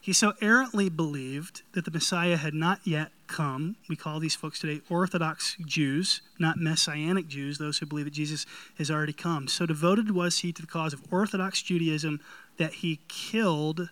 He 0.00 0.14
so 0.14 0.32
errantly 0.40 0.88
believed 0.88 1.62
that 1.72 1.84
the 1.84 1.90
Messiah 1.90 2.36
had 2.36 2.54
not 2.54 2.80
yet 2.84 3.10
come. 3.26 3.76
We 3.90 3.96
call 3.96 4.20
these 4.20 4.36
folks 4.36 4.58
today 4.58 4.80
Orthodox 4.88 5.56
Jews, 5.66 6.22
not 6.38 6.58
Messianic 6.58 7.28
Jews, 7.28 7.58
those 7.58 7.78
who 7.78 7.86
believe 7.86 8.06
that 8.06 8.14
Jesus 8.14 8.46
has 8.78 8.90
already 8.90 9.12
come. 9.12 9.48
So 9.48 9.66
devoted 9.66 10.12
was 10.12 10.38
he 10.38 10.52
to 10.52 10.62
the 10.62 10.68
cause 10.68 10.94
of 10.94 11.02
Orthodox 11.10 11.60
Judaism 11.60 12.20
that 12.56 12.74
he 12.74 13.00
killed 13.08 13.90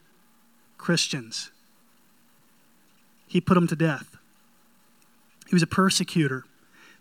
Christians. 0.79 1.51
He 3.27 3.41
put 3.41 3.55
them 3.55 3.67
to 3.69 3.77
death. 3.77 4.17
He 5.49 5.55
was 5.55 5.63
a 5.63 5.67
persecutor. 5.67 6.45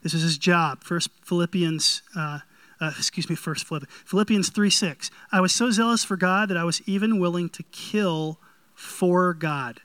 This 0.01 0.13
was 0.13 0.23
his 0.23 0.37
job. 0.37 0.83
First 0.83 1.09
Philippians, 1.23 2.01
uh, 2.15 2.39
uh, 2.81 2.91
excuse 2.97 3.29
me, 3.29 3.35
first 3.35 3.65
Philippians, 3.65 3.93
Philippians 4.05 4.49
3 4.49 4.69
6. 4.69 5.11
I 5.31 5.41
was 5.41 5.53
so 5.53 5.71
zealous 5.71 6.03
for 6.03 6.17
God 6.17 6.49
that 6.49 6.57
I 6.57 6.63
was 6.63 6.81
even 6.85 7.19
willing 7.19 7.49
to 7.49 7.63
kill 7.71 8.39
for 8.73 9.33
God. 9.33 9.81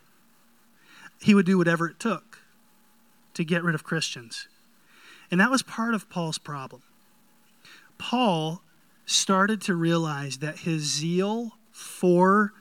He 1.20 1.34
would 1.34 1.46
do 1.46 1.58
whatever 1.58 1.88
it 1.88 2.00
took 2.00 2.38
to 3.34 3.44
get 3.44 3.62
rid 3.62 3.74
of 3.74 3.84
Christians. 3.84 4.48
And 5.30 5.40
that 5.40 5.50
was 5.50 5.62
part 5.62 5.94
of 5.94 6.08
Paul's 6.08 6.38
problem. 6.38 6.82
Paul 7.98 8.62
started 9.06 9.60
to 9.62 9.74
realize 9.74 10.38
that 10.38 10.60
his 10.60 10.82
zeal 10.82 11.52
for 11.70 12.52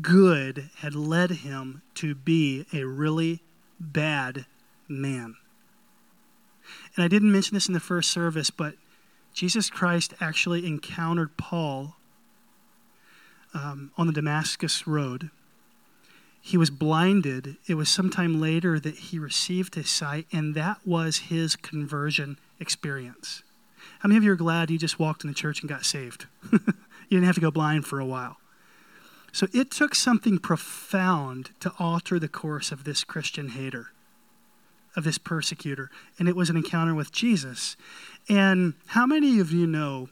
good 0.00 0.70
had 0.78 0.94
led 0.94 1.30
him 1.30 1.82
to 1.94 2.14
be 2.14 2.66
a 2.72 2.84
really 2.84 3.42
bad 3.78 4.46
man. 4.88 5.36
And 6.96 7.04
I 7.04 7.08
didn't 7.08 7.32
mention 7.32 7.54
this 7.54 7.68
in 7.68 7.74
the 7.74 7.80
first 7.80 8.10
service, 8.10 8.50
but 8.50 8.74
Jesus 9.34 9.68
Christ 9.68 10.14
actually 10.20 10.66
encountered 10.66 11.36
Paul 11.36 11.96
um, 13.54 13.90
on 13.98 14.06
the 14.06 14.12
Damascus 14.12 14.86
Road 14.86 15.30
he 16.44 16.56
was 16.56 16.70
blinded. 16.70 17.56
It 17.68 17.74
was 17.74 17.88
sometime 17.88 18.40
later 18.40 18.80
that 18.80 18.96
he 18.96 19.18
received 19.18 19.76
his 19.76 19.88
sight, 19.88 20.26
and 20.32 20.56
that 20.56 20.78
was 20.84 21.28
his 21.28 21.54
conversion 21.54 22.36
experience. 22.58 23.44
How 24.00 24.08
many 24.08 24.18
of 24.18 24.24
you 24.24 24.32
are 24.32 24.36
glad 24.36 24.68
you 24.68 24.76
just 24.76 24.98
walked 24.98 25.22
in 25.22 25.30
the 25.30 25.34
church 25.34 25.60
and 25.60 25.68
got 25.68 25.84
saved? 25.84 26.26
you 26.52 26.58
didn't 27.08 27.26
have 27.26 27.36
to 27.36 27.40
go 27.40 27.52
blind 27.52 27.86
for 27.86 28.00
a 28.00 28.04
while. 28.04 28.38
So 29.32 29.48
it 29.54 29.70
took 29.70 29.94
something 29.94 30.38
profound 30.38 31.50
to 31.60 31.72
alter 31.78 32.18
the 32.18 32.28
course 32.28 32.70
of 32.70 32.84
this 32.84 33.02
Christian 33.02 33.48
hater, 33.48 33.88
of 34.94 35.04
this 35.04 35.16
persecutor, 35.16 35.90
and 36.18 36.28
it 36.28 36.36
was 36.36 36.50
an 36.50 36.56
encounter 36.56 36.94
with 36.94 37.12
Jesus. 37.12 37.76
And 38.28 38.74
how 38.88 39.06
many 39.06 39.40
of 39.40 39.50
you 39.50 39.66
know 39.66 40.10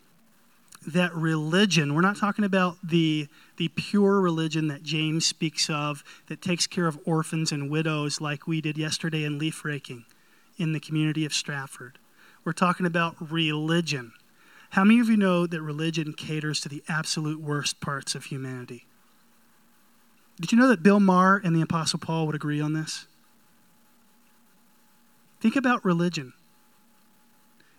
that 0.86 1.14
religion, 1.14 1.94
we're 1.94 2.00
not 2.00 2.16
talking 2.16 2.44
about 2.44 2.78
the, 2.82 3.28
the 3.58 3.68
pure 3.68 4.20
religion 4.20 4.68
that 4.68 4.82
James 4.82 5.26
speaks 5.26 5.68
of 5.68 6.02
that 6.28 6.40
takes 6.40 6.66
care 6.66 6.86
of 6.86 6.98
orphans 7.04 7.52
and 7.52 7.70
widows 7.70 8.22
like 8.22 8.46
we 8.46 8.62
did 8.62 8.78
yesterday 8.78 9.24
in 9.24 9.38
leaf 9.38 9.64
raking 9.64 10.06
in 10.56 10.72
the 10.72 10.80
community 10.80 11.26
of 11.26 11.34
Stratford. 11.34 11.98
We're 12.42 12.52
talking 12.52 12.86
about 12.86 13.30
religion. 13.30 14.12
How 14.70 14.84
many 14.84 15.00
of 15.00 15.10
you 15.10 15.18
know 15.18 15.46
that 15.46 15.60
religion 15.60 16.14
caters 16.14 16.60
to 16.62 16.70
the 16.70 16.82
absolute 16.88 17.40
worst 17.40 17.80
parts 17.80 18.14
of 18.14 18.24
humanity? 18.26 18.86
Did 20.40 20.52
you 20.52 20.58
know 20.58 20.68
that 20.68 20.82
Bill 20.82 21.00
Maher 21.00 21.40
and 21.44 21.54
the 21.54 21.60
Apostle 21.60 21.98
Paul 21.98 22.26
would 22.26 22.34
agree 22.34 22.60
on 22.60 22.72
this? 22.72 23.06
Think 25.40 25.54
about 25.54 25.84
religion. 25.84 26.32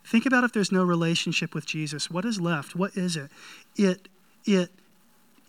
Think 0.05 0.25
about 0.25 0.43
if 0.43 0.53
there's 0.53 0.71
no 0.71 0.83
relationship 0.83 1.55
with 1.55 1.65
Jesus. 1.65 2.09
What 2.09 2.25
is 2.25 2.39
left? 2.39 2.75
What 2.75 2.95
is 2.95 3.15
it? 3.15 3.31
It 3.75 4.07
it 4.45 4.71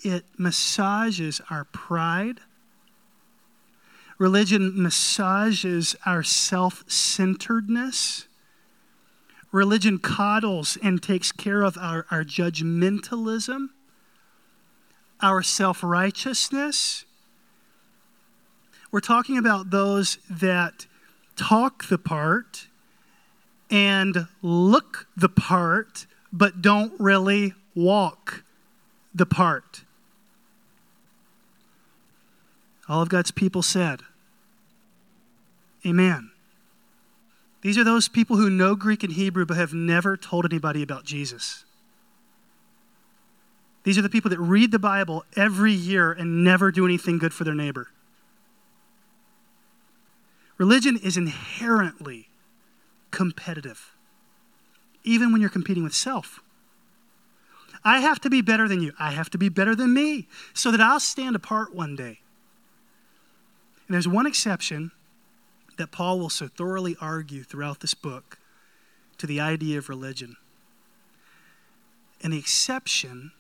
it 0.03 0.25
massages 0.39 1.41
our 1.51 1.65
pride. 1.65 2.41
Religion 4.19 4.81
massages 4.81 5.97
our 6.05 6.23
self-centeredness. 6.23 8.29
Religion 9.51 9.99
coddles 9.99 10.79
and 10.83 11.03
takes 11.03 11.33
care 11.33 11.63
of 11.63 11.77
our, 11.77 12.07
our 12.11 12.25
judgmentalism, 12.25 13.69
our 15.23 15.43
self-righteousness. 15.43 17.05
We're 18.91 19.01
talking 19.01 19.39
about 19.39 19.71
those 19.71 20.19
that 20.29 20.87
talk 21.37 21.89
the 21.89 21.99
part 21.99 22.67
and 23.71 24.27
look 24.43 25.07
the 25.17 25.31
part, 25.31 26.07
but 26.33 26.61
don't 26.61 26.93
really 26.99 27.55
walk 27.75 28.45
the 29.15 29.25
part. 29.25 29.85
All 32.89 33.01
of 33.01 33.09
God's 33.09 33.31
people 33.31 33.63
said, 33.63 34.03
Amen. 35.87 36.31
These 37.63 37.79
are 37.79 37.85
those 37.85 38.09
people 38.09 38.37
who 38.37 38.51
know 38.51 38.75
Greek 38.75 39.03
and 39.03 39.13
Hebrew 39.13 39.47
but 39.47 39.57
have 39.57 39.73
never 39.73 40.17
told 40.17 40.45
anybody 40.45 40.83
about 40.83 41.05
Jesus. 41.05 41.65
These 43.85 43.99
are 43.99 44.03
the 44.03 44.09
people 44.09 44.31
that 44.31 44.39
read 44.39 44.71
the 44.71 44.79
Bible 44.79 45.25
every 45.37 45.73
year 45.73 46.13
and 46.13 46.45
never 46.45 46.71
do 46.71 46.85
anything 46.85 47.19
good 47.19 47.35
for 47.35 47.45
their 47.45 47.55
neighbor. 47.55 47.89
Religion 50.57 50.97
is 50.97 51.17
inherently 51.17 52.29
competitive, 53.11 53.97
even 55.03 55.33
when 55.33 55.41
you're 55.41 55.51
competing 55.51 55.83
with 55.83 55.95
self. 55.95 56.41
I 57.85 57.99
have 57.99 58.21
to 58.21 58.31
be 58.31 58.43
better 58.43 58.69
than 58.69 58.81
you. 58.81 58.93
I 58.99 59.11
have 59.11 59.29
to 59.31 59.39
be 59.39 59.49
better 59.49 59.75
than 59.75 59.93
me 59.93 60.29
so 60.55 60.71
that 60.71 60.81
I'll 60.81 61.01
stand 61.01 61.35
apart 61.35 61.75
one 61.75 61.97
day. 61.97 62.21
And 63.89 63.95
there's 63.95 64.07
one 64.07 64.27
exception 64.27 64.93
that 65.79 65.91
Paul 65.91 66.21
will 66.21 66.31
so 66.31 66.47
thoroughly 66.47 66.97
argue 67.01 67.43
throughout 67.43 67.81
this 67.81 67.95
book 67.95 68.39
to 69.19 69.27
the 69.27 69.41
idea 69.41 69.79
of 69.79 69.89
religion. 69.89 70.37
And 72.23 72.33
the 72.33 72.39
exception 72.39 73.33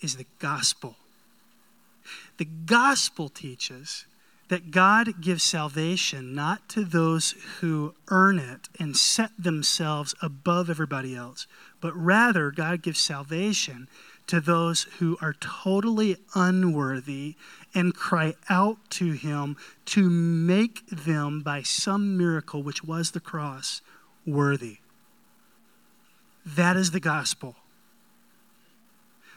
is 0.00 0.16
the 0.16 0.26
gospel. 0.38 0.96
The 2.38 2.44
gospel 2.44 3.28
teaches 3.28 4.06
that 4.48 4.70
God 4.70 5.20
gives 5.20 5.42
salvation 5.42 6.34
not 6.34 6.68
to 6.70 6.84
those 6.84 7.34
who 7.60 7.94
earn 8.08 8.38
it 8.38 8.68
and 8.78 8.96
set 8.96 9.30
themselves 9.38 10.14
above 10.22 10.70
everybody 10.70 11.16
else, 11.16 11.46
but 11.80 11.96
rather 11.96 12.50
God 12.50 12.82
gives 12.82 13.00
salvation 13.00 13.88
to 14.28 14.40
those 14.40 14.84
who 14.98 15.16
are 15.20 15.34
totally 15.34 16.16
unworthy 16.34 17.34
and 17.74 17.94
cry 17.94 18.34
out 18.48 18.78
to 18.90 19.12
Him 19.12 19.56
to 19.86 20.08
make 20.08 20.86
them, 20.88 21.42
by 21.42 21.62
some 21.62 22.16
miracle, 22.16 22.62
which 22.62 22.84
was 22.84 23.12
the 23.12 23.20
cross, 23.20 23.82
worthy. 24.24 24.78
That 26.44 26.76
is 26.76 26.92
the 26.92 27.00
gospel. 27.00 27.56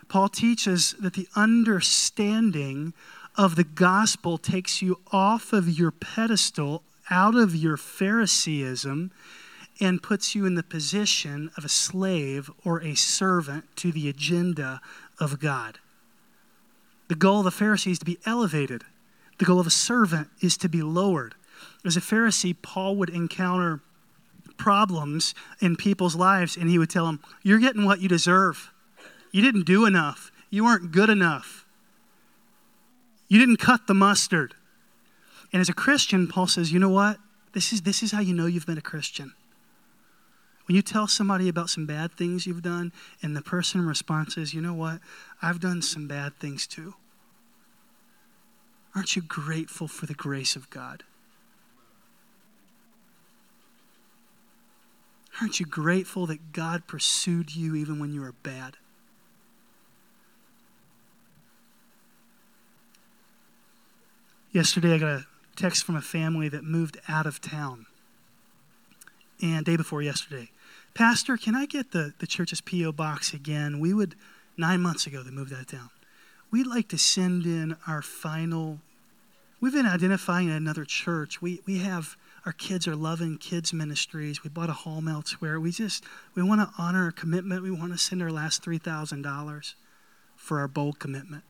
Paul 0.09 0.27
teaches 0.27 0.95
that 0.99 1.13
the 1.13 1.27
understanding 1.35 2.93
of 3.37 3.55
the 3.55 3.63
gospel 3.63 4.37
takes 4.37 4.81
you 4.81 4.99
off 5.11 5.53
of 5.53 5.69
your 5.69 5.91
pedestal, 5.91 6.83
out 7.09 7.35
of 7.35 7.55
your 7.55 7.77
Phariseeism, 7.77 9.11
and 9.79 10.03
puts 10.03 10.35
you 10.35 10.45
in 10.45 10.55
the 10.55 10.63
position 10.63 11.51
of 11.55 11.63
a 11.63 11.69
slave 11.69 12.51
or 12.65 12.81
a 12.81 12.95
servant 12.95 13.63
to 13.77 13.91
the 13.91 14.09
agenda 14.09 14.81
of 15.19 15.39
God. 15.39 15.79
The 17.07 17.15
goal 17.15 17.39
of 17.39 17.45
the 17.45 17.63
Pharisee 17.65 17.91
is 17.91 17.99
to 17.99 18.05
be 18.05 18.19
elevated, 18.25 18.83
the 19.37 19.45
goal 19.45 19.59
of 19.59 19.67
a 19.67 19.71
servant 19.71 20.27
is 20.41 20.57
to 20.57 20.67
be 20.67 20.81
lowered. 20.81 21.35
As 21.85 21.95
a 21.95 22.01
Pharisee, 22.01 22.55
Paul 22.61 22.97
would 22.97 23.09
encounter 23.09 23.79
problems 24.57 25.33
in 25.61 25.77
people's 25.77 26.15
lives, 26.15 26.57
and 26.57 26.69
he 26.69 26.77
would 26.77 26.89
tell 26.89 27.05
them, 27.05 27.21
You're 27.41 27.59
getting 27.59 27.85
what 27.85 28.01
you 28.01 28.09
deserve. 28.09 28.71
You 29.31 29.41
didn't 29.41 29.65
do 29.65 29.85
enough. 29.85 30.31
You 30.49 30.63
weren't 30.63 30.91
good 30.91 31.09
enough. 31.09 31.65
You 33.27 33.39
didn't 33.39 33.57
cut 33.57 33.87
the 33.87 33.93
mustard. 33.93 34.55
And 35.53 35.61
as 35.61 35.69
a 35.69 35.73
Christian, 35.73 36.27
Paul 36.27 36.47
says, 36.47 36.71
you 36.71 36.79
know 36.79 36.89
what? 36.89 37.17
This 37.53 37.73
is, 37.73 37.81
this 37.81 38.03
is 38.03 38.11
how 38.11 38.21
you 38.21 38.33
know 38.33 38.45
you've 38.45 38.65
been 38.65 38.77
a 38.77 38.81
Christian. 38.81 39.33
When 40.67 40.75
you 40.75 40.81
tell 40.81 41.07
somebody 41.07 41.49
about 41.49 41.69
some 41.69 41.87
bad 41.87 42.11
things 42.11 42.45
you've 42.45 42.61
done, 42.61 42.91
and 43.23 43.35
the 43.35 43.41
person 43.41 43.81
in 43.81 43.87
response 43.87 44.35
says, 44.35 44.53
you 44.53 44.61
know 44.61 44.73
what? 44.73 44.99
I've 45.41 45.59
done 45.59 45.81
some 45.81 46.07
bad 46.07 46.37
things 46.39 46.67
too. 46.67 46.93
Aren't 48.95 49.15
you 49.15 49.21
grateful 49.21 49.87
for 49.87 50.05
the 50.05 50.13
grace 50.13 50.55
of 50.55 50.69
God? 50.69 51.03
Aren't 55.41 55.59
you 55.59 55.65
grateful 55.65 56.25
that 56.27 56.51
God 56.51 56.85
pursued 56.85 57.55
you 57.55 57.75
even 57.75 57.99
when 57.99 58.13
you 58.13 58.21
were 58.21 58.33
bad? 58.43 58.77
Yesterday, 64.51 64.93
I 64.93 64.97
got 64.97 65.09
a 65.09 65.25
text 65.55 65.83
from 65.83 65.95
a 65.95 66.01
family 66.01 66.49
that 66.49 66.63
moved 66.63 66.99
out 67.07 67.25
of 67.25 67.41
town. 67.41 67.85
And 69.41 69.65
day 69.65 69.77
before 69.77 70.01
yesterday, 70.01 70.49
Pastor, 70.93 71.37
can 71.37 71.55
I 71.55 71.65
get 71.65 71.91
the, 71.91 72.13
the 72.19 72.27
church's 72.27 72.61
P.O. 72.61 72.91
box 72.91 73.33
again? 73.33 73.79
We 73.79 73.93
would, 73.93 74.15
nine 74.57 74.81
months 74.81 75.05
ago, 75.05 75.23
they 75.23 75.31
moved 75.31 75.53
out 75.53 75.61
of 75.61 75.67
town. 75.67 75.89
We'd 76.51 76.67
like 76.67 76.87
to 76.89 76.97
send 76.97 77.45
in 77.45 77.77
our 77.87 78.01
final 78.01 78.79
We've 79.61 79.73
been 79.73 79.85
identifying 79.85 80.49
another 80.49 80.85
church. 80.85 81.41
We, 81.41 81.61
we 81.65 81.79
have, 81.79 82.15
our 82.45 82.53
kids 82.53 82.87
are 82.87 82.95
loving 82.95 83.37
kids 83.37 83.73
ministries. 83.73 84.41
We 84.41 84.49
bought 84.49 84.69
a 84.69 84.73
home 84.73 85.09
elsewhere. 85.09 85.59
We 85.59 85.71
just, 85.71 86.05
we 86.33 86.43
want 86.43 86.61
to 86.61 86.69
honor 86.81 87.05
our 87.05 87.11
commitment. 87.11 87.63
We 87.63 87.71
want 87.71 87.91
to 87.91 87.97
send 87.97 88.23
our 88.23 88.31
last 88.31 88.63
$3,000 88.63 89.73
for 90.37 90.59
our 90.59 90.69
bold 90.69 90.99
commitment. 90.99 91.43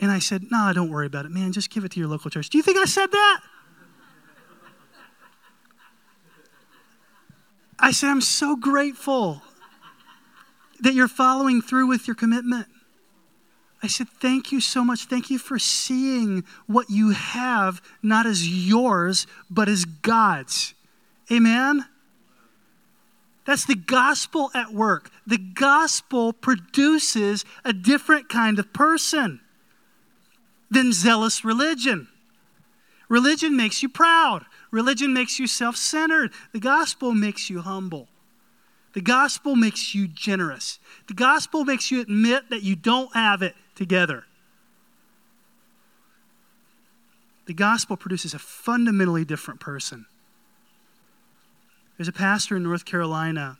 And 0.00 0.10
I 0.10 0.18
said, 0.18 0.50
No, 0.50 0.58
nah, 0.58 0.72
don't 0.72 0.90
worry 0.90 1.06
about 1.06 1.26
it, 1.26 1.30
man. 1.30 1.52
Just 1.52 1.70
give 1.70 1.84
it 1.84 1.92
to 1.92 2.00
your 2.00 2.08
local 2.08 2.30
church. 2.30 2.48
Do 2.48 2.56
you 2.56 2.62
think 2.62 2.78
I 2.78 2.86
said 2.86 3.12
that? 3.12 3.40
I 7.78 7.92
said, 7.92 8.08
I'm 8.08 8.20
so 8.20 8.56
grateful 8.56 9.42
that 10.80 10.94
you're 10.94 11.08
following 11.08 11.60
through 11.60 11.86
with 11.86 12.06
your 12.06 12.14
commitment. 12.14 12.66
I 13.82 13.88
said, 13.88 14.08
Thank 14.08 14.52
you 14.52 14.60
so 14.60 14.84
much. 14.84 15.04
Thank 15.04 15.28
you 15.30 15.38
for 15.38 15.58
seeing 15.58 16.44
what 16.66 16.88
you 16.88 17.10
have, 17.10 17.82
not 18.02 18.24
as 18.24 18.48
yours, 18.48 19.26
but 19.50 19.68
as 19.68 19.84
God's. 19.84 20.74
Amen? 21.30 21.84
That's 23.44 23.66
the 23.66 23.74
gospel 23.74 24.50
at 24.54 24.72
work. 24.72 25.10
The 25.26 25.38
gospel 25.38 26.32
produces 26.32 27.44
a 27.64 27.72
different 27.72 28.28
kind 28.28 28.58
of 28.58 28.72
person 28.72 29.40
than 30.70 30.92
zealous 30.92 31.44
religion. 31.44 32.08
Religion 33.08 33.56
makes 33.56 33.82
you 33.82 33.88
proud, 33.88 34.44
religion 34.70 35.12
makes 35.12 35.38
you 35.38 35.46
self 35.46 35.76
centered. 35.76 36.32
The 36.52 36.60
gospel 36.60 37.12
makes 37.12 37.50
you 37.50 37.60
humble. 37.60 38.08
The 38.92 39.00
gospel 39.00 39.54
makes 39.54 39.94
you 39.94 40.08
generous. 40.08 40.78
The 41.06 41.14
gospel 41.14 41.64
makes 41.64 41.90
you 41.90 42.00
admit 42.00 42.50
that 42.50 42.62
you 42.62 42.74
don't 42.74 43.12
have 43.14 43.42
it 43.42 43.54
together. 43.74 44.24
The 47.46 47.54
gospel 47.54 47.96
produces 47.96 48.34
a 48.34 48.38
fundamentally 48.38 49.24
different 49.24 49.60
person. 49.60 50.06
There's 51.96 52.08
a 52.08 52.12
pastor 52.12 52.56
in 52.56 52.62
North 52.62 52.84
Carolina. 52.84 53.58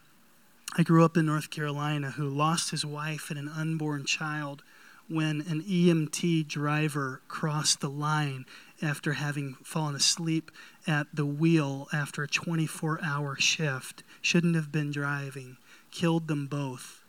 I 0.79 0.83
grew 0.83 1.05
up 1.05 1.17
in 1.17 1.27
North 1.27 1.51
Carolina 1.51 2.13
who 2.13 2.29
lost 2.29 2.71
his 2.71 2.85
wife 2.85 3.31
and 3.31 3.39
an 3.39 3.49
unborn 3.49 4.05
child 4.05 4.63
when 5.11 5.41
an 5.49 5.63
EMT 5.63 6.47
driver 6.47 7.21
crossed 7.27 7.81
the 7.81 7.91
line 7.91 8.47
after 8.81 9.15
having 9.15 9.57
fallen 9.65 9.97
asleep 9.97 10.51
at 10.87 11.09
the 11.13 11.27
wheel 11.27 11.89
after 11.93 12.23
a 12.23 12.29
24 12.29 13.01
hour 13.03 13.37
shift. 13.37 14.05
Shouldn't 14.23 14.55
have 14.55 14.71
been 14.71 14.93
driving. 14.93 15.57
Killed 15.91 16.29
them 16.29 16.47
both. 16.47 17.03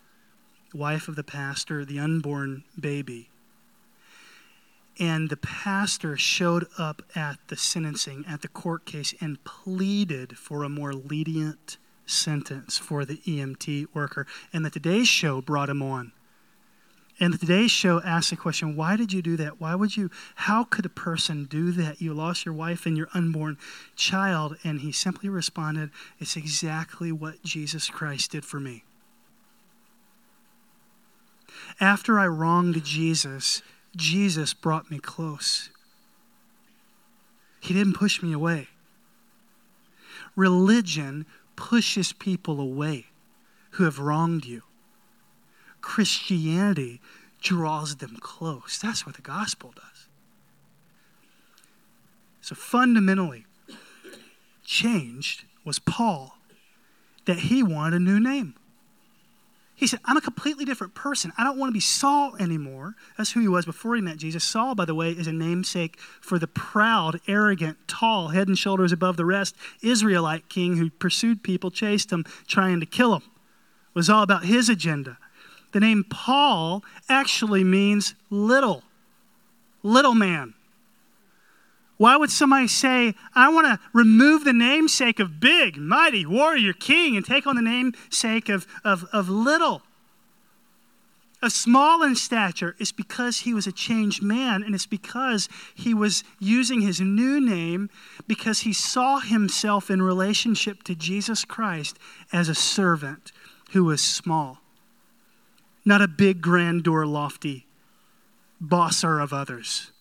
Wife 0.74 1.08
of 1.08 1.16
the 1.16 1.24
pastor, 1.24 1.86
the 1.86 2.00
unborn 2.00 2.64
baby. 2.80 3.30
And 5.00 5.30
the 5.30 5.38
pastor 5.38 6.18
showed 6.18 6.66
up 6.78 7.02
at 7.16 7.38
the 7.48 7.56
sentencing, 7.56 8.26
at 8.28 8.42
the 8.42 8.48
court 8.48 8.86
case, 8.86 9.14
and 9.22 9.44
pleaded 9.44 10.38
for 10.38 10.64
a 10.64 10.70
more 10.70 10.94
lenient 10.94 11.78
sentence 12.06 12.78
for 12.78 13.06
the 13.06 13.18
EMT 13.18 13.88
worker. 13.94 14.28
And 14.52 14.66
the 14.66 14.70
Today 14.70 15.04
Show 15.04 15.42
brought 15.42 15.70
him 15.70 15.82
on 15.82 16.12
and 17.22 17.40
today's 17.40 17.70
show 17.70 18.02
asks 18.02 18.32
the 18.32 18.36
question 18.36 18.76
why 18.76 18.96
did 18.96 19.14
you 19.14 19.22
do 19.22 19.38
that? 19.38 19.62
Why 19.62 19.76
would 19.76 19.96
you, 19.96 20.10
how 20.34 20.64
could 20.64 20.88
a 20.88 20.90
person 20.90 21.46
do 21.46 21.72
that? 21.74 22.02
You 22.02 22.16
lost 22.16 22.48
your 22.48 22.56
wife 22.56 22.88
and 22.88 22.98
your 22.98 23.10
unborn 23.14 23.60
child. 23.96 24.58
And 24.64 24.82
he 24.82 24.92
simply 24.92 25.30
responded, 25.30 25.92
It's 26.20 26.36
exactly 26.36 27.12
what 27.12 27.44
Jesus 27.44 27.92
Christ 27.92 28.32
did 28.32 28.44
for 28.44 28.60
me. 28.60 28.84
After 31.80 32.20
I 32.20 32.26
wronged 32.26 32.84
Jesus, 32.84 33.62
Jesus 33.96 34.56
brought 34.56 34.90
me 34.90 34.98
close. 34.98 35.70
He 37.60 37.76
didn't 37.76 37.94
push 37.94 38.24
me 38.24 38.34
away. 38.34 38.70
Religion 40.36 41.28
pushes 41.56 42.14
people 42.14 42.60
away 42.60 43.06
who 43.72 43.84
have 43.84 44.00
wronged 44.00 44.46
you. 44.46 44.64
Christianity 45.82 47.02
draws 47.42 47.98
them 47.98 48.18
close. 48.20 48.80
That's 48.80 49.06
what 49.06 49.16
the 49.16 49.22
gospel 49.22 49.74
does. 49.76 50.08
So 52.42 52.56
fundamentally, 52.56 53.46
changed 54.64 55.46
was 55.64 55.80
Paul 55.80 56.38
that 57.26 57.40
he 57.40 57.62
wanted 57.62 57.98
a 57.98 58.00
new 58.00 58.20
name. 58.20 58.56
He 59.76 59.88
said, 59.88 60.00
I'm 60.06 60.18
a 60.18 60.22
completely 60.22 60.64
different 60.64 60.94
person. 60.94 61.34
I 61.40 61.44
don't 61.44 61.58
want 61.58 61.70
to 61.70 61.74
be 61.74 61.80
Saul 61.80 62.36
anymore. 62.40 62.94
That's 63.18 63.32
who 63.32 63.40
he 63.40 63.48
was 63.48 63.66
before 63.66 63.96
he 63.96 64.02
met 64.02 64.18
Jesus. 64.18 64.44
Saul, 64.44 64.76
by 64.76 64.86
the 64.86 64.94
way, 64.94 65.10
is 65.10 65.26
a 65.26 65.34
namesake 65.34 65.98
for 66.00 66.38
the 66.38 66.46
proud, 66.46 67.20
arrogant, 67.28 67.78
tall, 67.88 68.28
head 68.28 68.48
and 68.48 68.58
shoulders 68.58 68.92
above 68.92 69.18
the 69.18 69.26
rest 69.26 69.56
Israelite 69.82 70.50
king 70.50 70.78
who 70.78 70.92
pursued 70.92 71.42
people, 71.42 71.72
chased 71.72 72.10
them, 72.10 72.26
trying 72.46 72.80
to 72.80 72.86
kill 72.86 73.12
them. 73.12 73.24
It 73.24 73.96
was 73.96 74.10
all 74.10 74.22
about 74.22 74.46
his 74.46 74.70
agenda. 74.70 75.18
The 75.72 75.80
name 75.80 76.04
Paul 76.10 76.84
actually 77.08 77.64
means 77.64 78.16
little, 78.30 78.84
little 79.84 80.16
man. 80.16 80.54
Why 81.98 82.18
would 82.18 82.32
somebody 82.32 82.68
say, 82.68 83.14
I 83.36 83.50
want 83.50 83.68
to 83.68 83.80
remove 83.94 84.44
the 84.44 84.54
namesake 84.54 85.20
of 85.20 85.40
big, 85.40 85.78
mighty, 85.78 86.26
warrior, 86.26 86.74
king, 86.74 87.16
and 87.16 87.24
take 87.24 87.46
on 87.46 87.56
the 87.56 87.62
namesake 87.62 88.50
of, 88.50 88.66
of, 88.84 89.06
of 89.14 89.30
little? 89.30 89.84
A 91.44 91.50
small 91.50 92.04
in 92.04 92.16
stature 92.16 92.76
is 92.80 92.92
because 92.92 93.40
he 93.40 93.54
was 93.54 93.66
a 93.66 93.72
changed 93.72 94.22
man, 94.22 94.64
and 94.64 94.76
it's 94.76 94.86
because 94.86 95.48
he 95.74 95.94
was 95.94 96.24
using 96.40 96.82
his 96.82 97.00
new 97.00 97.40
name 97.40 97.90
because 98.28 98.62
he 98.62 98.74
saw 98.74 99.20
himself 99.20 99.90
in 99.90 100.02
relationship 100.02 100.84
to 100.84 100.96
Jesus 100.96 101.46
Christ 101.46 101.98
as 102.34 102.50
a 102.50 102.56
servant 102.56 103.32
who 103.72 103.86
was 103.86 104.02
small 104.02 104.61
not 105.84 106.02
a 106.02 106.08
big, 106.08 106.42
grandeur, 106.42 107.06
lofty 107.06 107.66
bosser 108.62 109.20
of 109.22 109.34
others. 109.34 109.92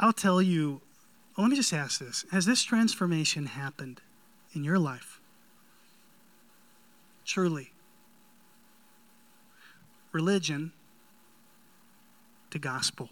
I'll 0.00 0.12
tell 0.12 0.42
you, 0.42 0.80
let 1.38 1.48
me 1.48 1.54
just 1.54 1.72
ask 1.72 2.00
this 2.00 2.24
Has 2.32 2.44
this 2.44 2.64
transformation 2.64 3.46
happened 3.46 4.00
in 4.52 4.64
your 4.64 4.78
life? 4.78 5.20
Truly. 7.24 7.70
Religion 10.10 10.72
to 12.50 12.58
gospel. 12.58 13.10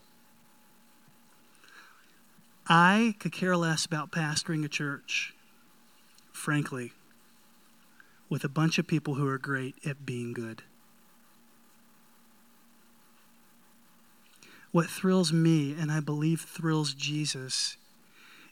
I 2.73 3.17
could 3.19 3.33
care 3.33 3.57
less 3.57 3.85
about 3.85 4.13
pastoring 4.13 4.65
a 4.65 4.69
church, 4.69 5.35
frankly, 6.33 6.93
with 8.29 8.45
a 8.45 8.49
bunch 8.49 8.79
of 8.79 8.87
people 8.87 9.15
who 9.15 9.27
are 9.27 9.39
great 9.39 9.75
at 9.85 10.07
being 10.07 10.33
good. 10.33 10.63
What 14.71 14.89
thrills 14.89 15.33
me, 15.33 15.73
and 15.73 15.91
I 15.91 15.99
believe 15.99 16.43
thrills 16.43 16.95
Jesus, 16.95 17.77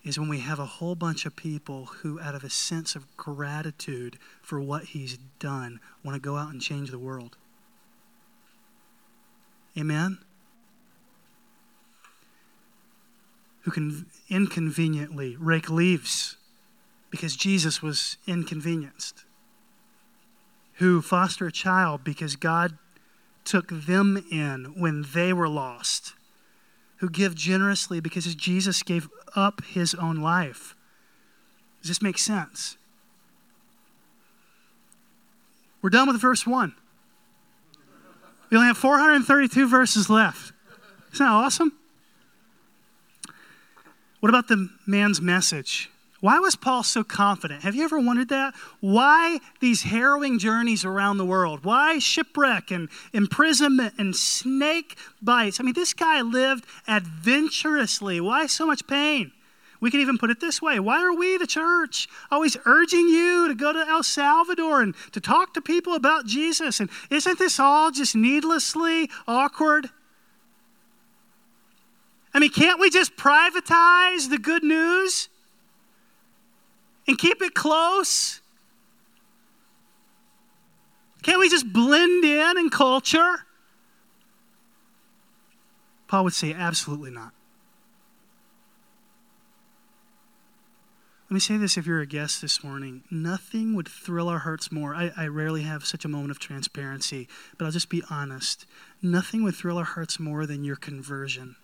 is 0.02 0.18
when 0.18 0.28
we 0.28 0.40
have 0.40 0.58
a 0.58 0.66
whole 0.66 0.96
bunch 0.96 1.24
of 1.24 1.36
people 1.36 1.86
who, 1.86 2.18
out 2.18 2.34
of 2.34 2.42
a 2.42 2.50
sense 2.50 2.96
of 2.96 3.16
gratitude 3.16 4.18
for 4.42 4.60
what 4.60 4.86
he's 4.86 5.16
done, 5.38 5.78
want 6.02 6.16
to 6.16 6.20
go 6.20 6.36
out 6.36 6.50
and 6.50 6.60
change 6.60 6.90
the 6.90 6.98
world. 6.98 7.36
Amen? 9.78 10.18
Who 13.62 13.70
can 13.70 14.06
inconveniently 14.28 15.36
rake 15.38 15.70
leaves 15.70 16.36
because 17.10 17.36
Jesus 17.36 17.82
was 17.82 18.16
inconvenienced, 18.26 19.24
who 20.74 21.00
foster 21.02 21.46
a 21.46 21.52
child 21.52 22.04
because 22.04 22.36
God 22.36 22.78
took 23.44 23.68
them 23.68 24.22
in 24.30 24.74
when 24.76 25.06
they 25.14 25.32
were 25.32 25.48
lost, 25.48 26.12
who 26.98 27.08
give 27.08 27.34
generously 27.34 28.00
because 28.00 28.34
Jesus 28.34 28.82
gave 28.82 29.08
up 29.34 29.64
his 29.64 29.94
own 29.94 30.16
life. 30.16 30.74
Does 31.80 31.88
this 31.88 32.02
make 32.02 32.18
sense? 32.18 32.76
We're 35.80 35.90
done 35.90 36.08
with 36.08 36.20
verse 36.20 36.46
1. 36.46 36.74
We 38.50 38.56
only 38.56 38.66
have 38.66 38.78
432 38.78 39.68
verses 39.68 40.10
left. 40.10 40.52
Isn't 41.12 41.24
that 41.24 41.32
awesome? 41.32 41.77
What 44.20 44.30
about 44.30 44.48
the 44.48 44.68
man's 44.86 45.20
message? 45.20 45.90
Why 46.20 46.40
was 46.40 46.56
Paul 46.56 46.82
so 46.82 47.04
confident? 47.04 47.62
Have 47.62 47.76
you 47.76 47.84
ever 47.84 48.00
wondered 48.00 48.30
that? 48.30 48.54
Why 48.80 49.38
these 49.60 49.82
harrowing 49.82 50.40
journeys 50.40 50.84
around 50.84 51.18
the 51.18 51.24
world? 51.24 51.64
Why 51.64 52.00
shipwreck 52.00 52.72
and 52.72 52.88
imprisonment 53.12 53.94
and 53.98 54.16
snake 54.16 54.96
bites? 55.22 55.60
I 55.60 55.62
mean, 55.62 55.74
this 55.74 55.94
guy 55.94 56.20
lived 56.22 56.64
adventurously. 56.88 58.20
Why 58.20 58.46
so 58.46 58.66
much 58.66 58.84
pain? 58.88 59.30
We 59.80 59.92
can 59.92 60.00
even 60.00 60.18
put 60.18 60.30
it 60.30 60.40
this 60.40 60.60
way 60.60 60.80
Why 60.80 61.00
are 61.04 61.14
we, 61.14 61.36
the 61.36 61.46
church, 61.46 62.08
always 62.32 62.56
urging 62.64 63.06
you 63.08 63.46
to 63.46 63.54
go 63.54 63.72
to 63.72 63.86
El 63.88 64.02
Salvador 64.02 64.82
and 64.82 64.96
to 65.12 65.20
talk 65.20 65.54
to 65.54 65.60
people 65.60 65.94
about 65.94 66.26
Jesus? 66.26 66.80
And 66.80 66.90
isn't 67.10 67.38
this 67.38 67.60
all 67.60 67.92
just 67.92 68.16
needlessly 68.16 69.08
awkward? 69.28 69.90
I 72.38 72.40
mean, 72.40 72.52
can't 72.52 72.78
we 72.78 72.88
just 72.88 73.16
privatize 73.16 74.30
the 74.30 74.38
good 74.38 74.62
news 74.62 75.28
and 77.08 77.18
keep 77.18 77.42
it 77.42 77.52
close? 77.52 78.40
Can't 81.24 81.40
we 81.40 81.48
just 81.48 81.72
blend 81.72 82.24
in 82.24 82.56
in 82.56 82.70
culture? 82.70 83.44
Paul 86.06 86.22
would 86.22 86.32
say, 86.32 86.52
absolutely 86.52 87.10
not. 87.10 87.32
Let 91.28 91.34
me 91.34 91.40
say 91.40 91.56
this 91.56 91.76
if 91.76 91.88
you're 91.88 92.02
a 92.02 92.06
guest 92.06 92.40
this 92.40 92.62
morning. 92.62 93.02
Nothing 93.10 93.74
would 93.74 93.88
thrill 93.88 94.28
our 94.28 94.38
hearts 94.38 94.70
more. 94.70 94.94
I, 94.94 95.10
I, 95.16 95.26
rarely 95.26 95.62
have 95.62 95.84
such 95.84 96.04
a 96.04 96.08
moment 96.08 96.30
of 96.30 96.38
transparency, 96.38 97.26
but 97.58 97.64
I'll 97.64 97.72
just 97.72 97.90
be 97.90 98.04
honest. 98.08 98.64
Nothing 99.02 99.42
would 99.42 99.56
thrill 99.56 99.78
our 99.78 99.84
hearts 99.84 100.20
more 100.20 100.46
than 100.46 100.62
your 100.62 100.76
conversion. 100.76 101.56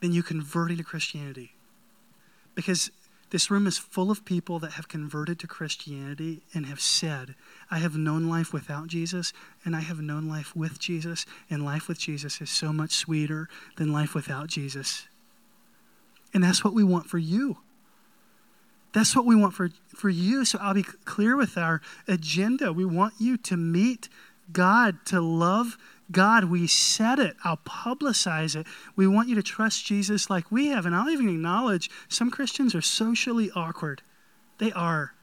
Than 0.00 0.12
you 0.12 0.22
converting 0.22 0.76
to 0.76 0.84
Christianity. 0.84 1.52
Because 2.54 2.90
this 3.30 3.50
room 3.50 3.66
is 3.66 3.76
full 3.76 4.10
of 4.10 4.24
people 4.24 4.58
that 4.60 4.72
have 4.72 4.88
converted 4.88 5.38
to 5.40 5.46
Christianity 5.46 6.40
and 6.54 6.66
have 6.66 6.80
said, 6.80 7.34
I 7.70 7.78
have 7.78 7.96
known 7.96 8.28
life 8.28 8.52
without 8.52 8.86
Jesus, 8.86 9.32
and 9.64 9.76
I 9.76 9.80
have 9.80 10.00
known 10.00 10.28
life 10.28 10.56
with 10.56 10.78
Jesus, 10.78 11.26
and 11.50 11.64
life 11.64 11.88
with 11.88 11.98
Jesus 11.98 12.40
is 12.40 12.48
so 12.48 12.72
much 12.72 12.92
sweeter 12.92 13.48
than 13.76 13.92
life 13.92 14.14
without 14.14 14.46
Jesus. 14.46 15.08
And 16.32 16.42
that's 16.42 16.64
what 16.64 16.72
we 16.72 16.84
want 16.84 17.06
for 17.06 17.18
you. 17.18 17.58
That's 18.94 19.14
what 19.14 19.26
we 19.26 19.36
want 19.36 19.52
for, 19.52 19.68
for 19.94 20.08
you. 20.08 20.46
So 20.46 20.58
I'll 20.62 20.74
be 20.74 20.82
clear 20.82 21.36
with 21.36 21.58
our 21.58 21.82
agenda. 22.06 22.72
We 22.72 22.86
want 22.86 23.14
you 23.18 23.36
to 23.36 23.56
meet 23.56 24.08
God, 24.52 25.04
to 25.06 25.20
love 25.20 25.76
God. 26.10 26.44
We 26.44 26.66
said 26.66 27.18
it. 27.18 27.36
I'll 27.44 27.58
publicize 27.58 28.56
it. 28.56 28.66
We 28.96 29.06
want 29.06 29.28
you 29.28 29.34
to 29.34 29.42
trust 29.42 29.84
Jesus 29.84 30.30
like 30.30 30.50
we 30.50 30.68
have. 30.68 30.86
And 30.86 30.94
I'll 30.94 31.10
even 31.10 31.28
acknowledge 31.28 31.90
some 32.08 32.30
Christians 32.30 32.74
are 32.74 32.80
socially 32.80 33.50
awkward. 33.54 34.02
They 34.58 34.72
are. 34.72 35.14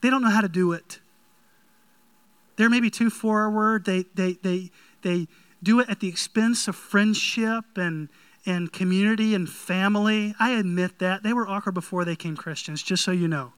They 0.00 0.10
don't 0.10 0.22
know 0.22 0.30
how 0.30 0.40
to 0.40 0.48
do 0.48 0.72
it. 0.72 1.00
They're 2.56 2.70
maybe 2.70 2.90
too 2.90 3.10
forward. 3.10 3.84
They, 3.84 4.04
they, 4.14 4.34
they, 4.34 4.70
they 5.02 5.28
do 5.62 5.80
it 5.80 5.88
at 5.88 6.00
the 6.00 6.08
expense 6.08 6.68
of 6.68 6.76
friendship 6.76 7.64
and, 7.76 8.08
and 8.44 8.72
community 8.72 9.34
and 9.34 9.48
family. 9.48 10.34
I 10.38 10.50
admit 10.52 10.98
that. 10.98 11.22
They 11.22 11.32
were 11.32 11.48
awkward 11.48 11.72
before 11.72 12.04
they 12.04 12.16
came 12.16 12.36
Christians, 12.36 12.82
just 12.82 13.04
so 13.04 13.12
you 13.12 13.28
know. 13.28 13.52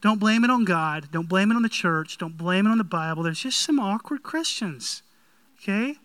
Don't 0.00 0.20
blame 0.20 0.44
it 0.44 0.50
on 0.50 0.64
God. 0.64 1.08
Don't 1.10 1.28
blame 1.28 1.50
it 1.50 1.56
on 1.56 1.62
the 1.62 1.68
church. 1.68 2.18
Don't 2.18 2.36
blame 2.36 2.66
it 2.66 2.70
on 2.70 2.78
the 2.78 2.84
Bible. 2.84 3.22
There's 3.22 3.40
just 3.40 3.60
some 3.60 3.80
awkward 3.80 4.22
Christians. 4.22 5.02
Okay? 5.62 5.96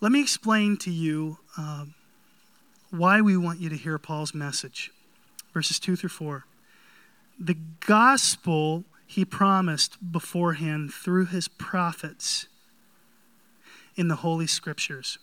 Let 0.00 0.10
me 0.10 0.20
explain 0.20 0.76
to 0.78 0.90
you 0.90 1.38
um, 1.56 1.94
why 2.90 3.20
we 3.20 3.36
want 3.36 3.60
you 3.60 3.68
to 3.68 3.76
hear 3.76 3.98
Paul's 3.98 4.34
message. 4.34 4.90
Verses 5.54 5.78
2 5.78 5.96
through 5.96 6.08
4. 6.08 6.44
The 7.38 7.56
gospel 7.86 8.84
he 9.06 9.24
promised 9.24 10.12
beforehand 10.12 10.92
through 10.92 11.26
his 11.26 11.46
prophets 11.46 12.46
in 13.94 14.08
the 14.08 14.16
Holy 14.16 14.46
Scriptures 14.46 15.18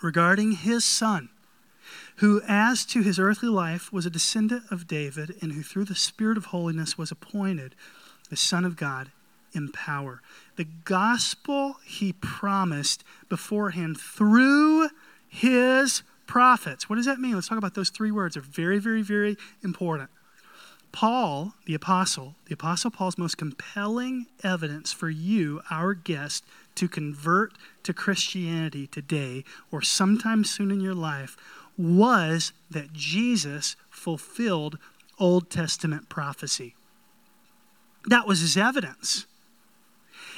regarding 0.00 0.52
his 0.52 0.84
son, 0.84 1.28
who, 2.16 2.40
as 2.46 2.84
to 2.86 3.02
his 3.02 3.18
earthly 3.18 3.48
life, 3.48 3.92
was 3.92 4.06
a 4.06 4.10
descendant 4.10 4.64
of 4.70 4.86
David, 4.86 5.34
and 5.42 5.52
who 5.52 5.62
through 5.62 5.84
the 5.84 5.94
Spirit 5.94 6.36
of 6.36 6.46
holiness 6.46 6.96
was 6.96 7.10
appointed 7.10 7.74
the 8.30 8.36
Son 8.36 8.64
of 8.64 8.76
God 8.76 9.10
in 9.52 9.70
power. 9.70 10.20
The 10.56 10.66
gospel 10.84 11.76
he 11.84 12.12
promised 12.12 13.04
beforehand 13.28 13.98
through 13.98 14.88
his 15.28 16.02
prophets. 16.26 16.88
What 16.88 16.96
does 16.96 17.06
that 17.06 17.20
mean? 17.20 17.34
Let's 17.34 17.48
talk 17.48 17.58
about 17.58 17.74
those 17.74 17.90
three 17.90 18.10
words. 18.10 18.34
They're 18.34 18.42
very, 18.42 18.78
very, 18.78 19.02
very 19.02 19.36
important. 19.62 20.10
Paul, 20.92 21.54
the 21.66 21.74
apostle, 21.74 22.36
the 22.46 22.54
apostle 22.54 22.90
Paul's 22.90 23.18
most 23.18 23.36
compelling 23.36 24.26
evidence 24.44 24.92
for 24.92 25.10
you, 25.10 25.60
our 25.68 25.92
guest, 25.92 26.44
to 26.76 26.88
convert 26.88 27.52
to 27.82 27.92
Christianity 27.92 28.86
today 28.86 29.42
or 29.72 29.82
sometime 29.82 30.44
soon 30.44 30.70
in 30.70 30.80
your 30.80 30.94
life 30.94 31.36
was 31.76 32.52
that 32.70 32.92
Jesus 32.92 33.76
fulfilled 33.90 34.78
Old 35.18 35.50
Testament 35.50 36.08
prophecy. 36.08 36.74
That 38.06 38.26
was 38.26 38.40
his 38.40 38.56
evidence. 38.56 39.26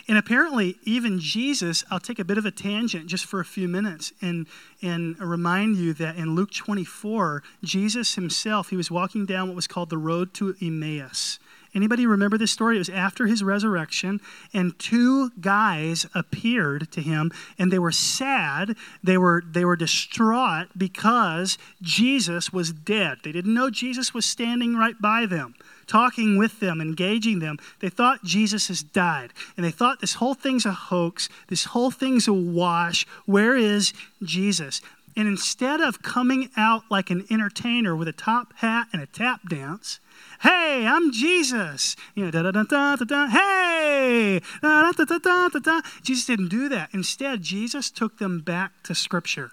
And 0.09 0.17
apparently, 0.17 0.77
even 0.85 1.19
Jesus, 1.19 1.83
I'll 1.91 1.99
take 1.99 2.21
a 2.21 2.25
bit 2.25 2.39
of 2.39 2.47
a 2.47 2.53
tangent 2.53 3.09
just 3.09 3.25
for 3.25 3.41
a 3.41 3.45
few 3.45 3.67
minutes 3.67 4.13
and, 4.23 4.47
and 4.81 5.19
remind 5.19 5.77
you 5.77 5.93
that 5.95 6.17
in 6.17 6.37
Luke 6.37 6.53
24, 6.53 7.43
Jesus 7.65 8.15
himself, 8.15 8.71
he 8.71 8.77
was 8.77 8.91
walking 8.91 9.27
down 9.27 9.49
what 9.49 9.57
was 9.57 9.67
called 9.67 9.91
the 9.91 9.99
road 9.99 10.33
to 10.35 10.55
Emmaus. 10.63 11.41
Anybody 11.77 12.07
remember 12.07 12.39
this 12.39 12.53
story? 12.53 12.77
It 12.77 12.79
was 12.79 12.89
after 12.89 13.27
his 13.27 13.45
resurrection, 13.45 14.23
and 14.55 14.79
two 14.79 15.29
guys 15.43 16.07
appeared 16.15 16.91
to 16.93 17.03
him, 17.03 17.31
and 17.59 17.71
they 17.71 17.79
were 17.79 17.93
sad. 17.93 18.77
They 19.05 19.19
were, 19.19 19.43
they 19.47 19.67
were 19.67 19.77
distraught 19.77 20.69
because 20.75 21.59
Jesus 21.83 22.51
was 22.51 22.73
dead. 22.73 23.19
They 23.23 23.31
didn't 23.31 23.53
know 23.53 23.69
Jesus 23.69 24.15
was 24.15 24.25
standing 24.25 24.75
right 24.75 24.99
by 25.03 25.27
them, 25.27 25.55
talking 25.87 26.39
with 26.39 26.61
them, 26.61 26.81
engaging 26.81 27.41
them. 27.41 27.59
They 27.81 27.91
thought 27.91 28.25
Jesus 28.25 28.69
has 28.69 28.83
died, 28.83 29.35
and 29.55 29.67
they 29.67 29.71
thought 29.71 30.01
this 30.01 30.15
whole 30.15 30.35
thing's 30.35 30.65
a 30.65 30.73
hoax, 30.73 31.29
this 31.49 31.67
whole 31.67 31.91
thing's 31.91 32.27
a 32.27 32.33
wash. 32.33 33.07
Where 33.27 33.55
is 33.55 33.93
Jesus? 34.23 34.81
And 35.15 35.29
instead 35.29 35.83
of 35.83 36.01
coming 36.01 36.49
out 36.57 36.85
like 36.91 37.11
an 37.11 37.27
entertainer 37.31 37.95
with 37.95 38.09
a 38.09 38.13
top 38.13 38.55
hat 38.57 38.89
and 38.95 39.03
a 39.03 39.07
tap 39.07 39.47
dance, 39.47 40.01
Hey, 40.41 40.87
I'm 40.87 41.13
Jesus. 41.13 41.97
You 42.15 42.25
know, 42.27 42.31
da 42.31 42.43
da 42.43 42.51
da 42.51 42.63
da 42.65 42.97
da 42.97 43.05
da. 43.05 43.29
Hey, 43.29 44.41
da 44.63 44.93
da 44.93 45.05
da 45.05 45.19
da 45.19 45.49
da 45.49 45.59
da. 45.59 45.81
Jesus 46.03 46.27
didn't 46.27 46.49
do 46.49 46.69
that. 46.69 46.91
Instead, 46.93 47.43
Jesus 47.43 47.91
took 47.91 48.19
them 48.19 48.41
back 48.41 48.83
to 48.85 48.95
Scripture. 48.95 49.53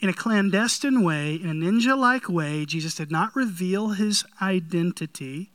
In 0.00 0.08
a 0.08 0.14
clandestine 0.14 1.02
way, 1.02 1.34
in 1.34 1.50
a 1.50 1.52
ninja 1.52 1.96
like 1.98 2.28
way, 2.28 2.64
Jesus 2.64 2.94
did 2.94 3.10
not 3.10 3.36
reveal 3.36 3.90
his 3.90 4.24
identity. 4.40 5.50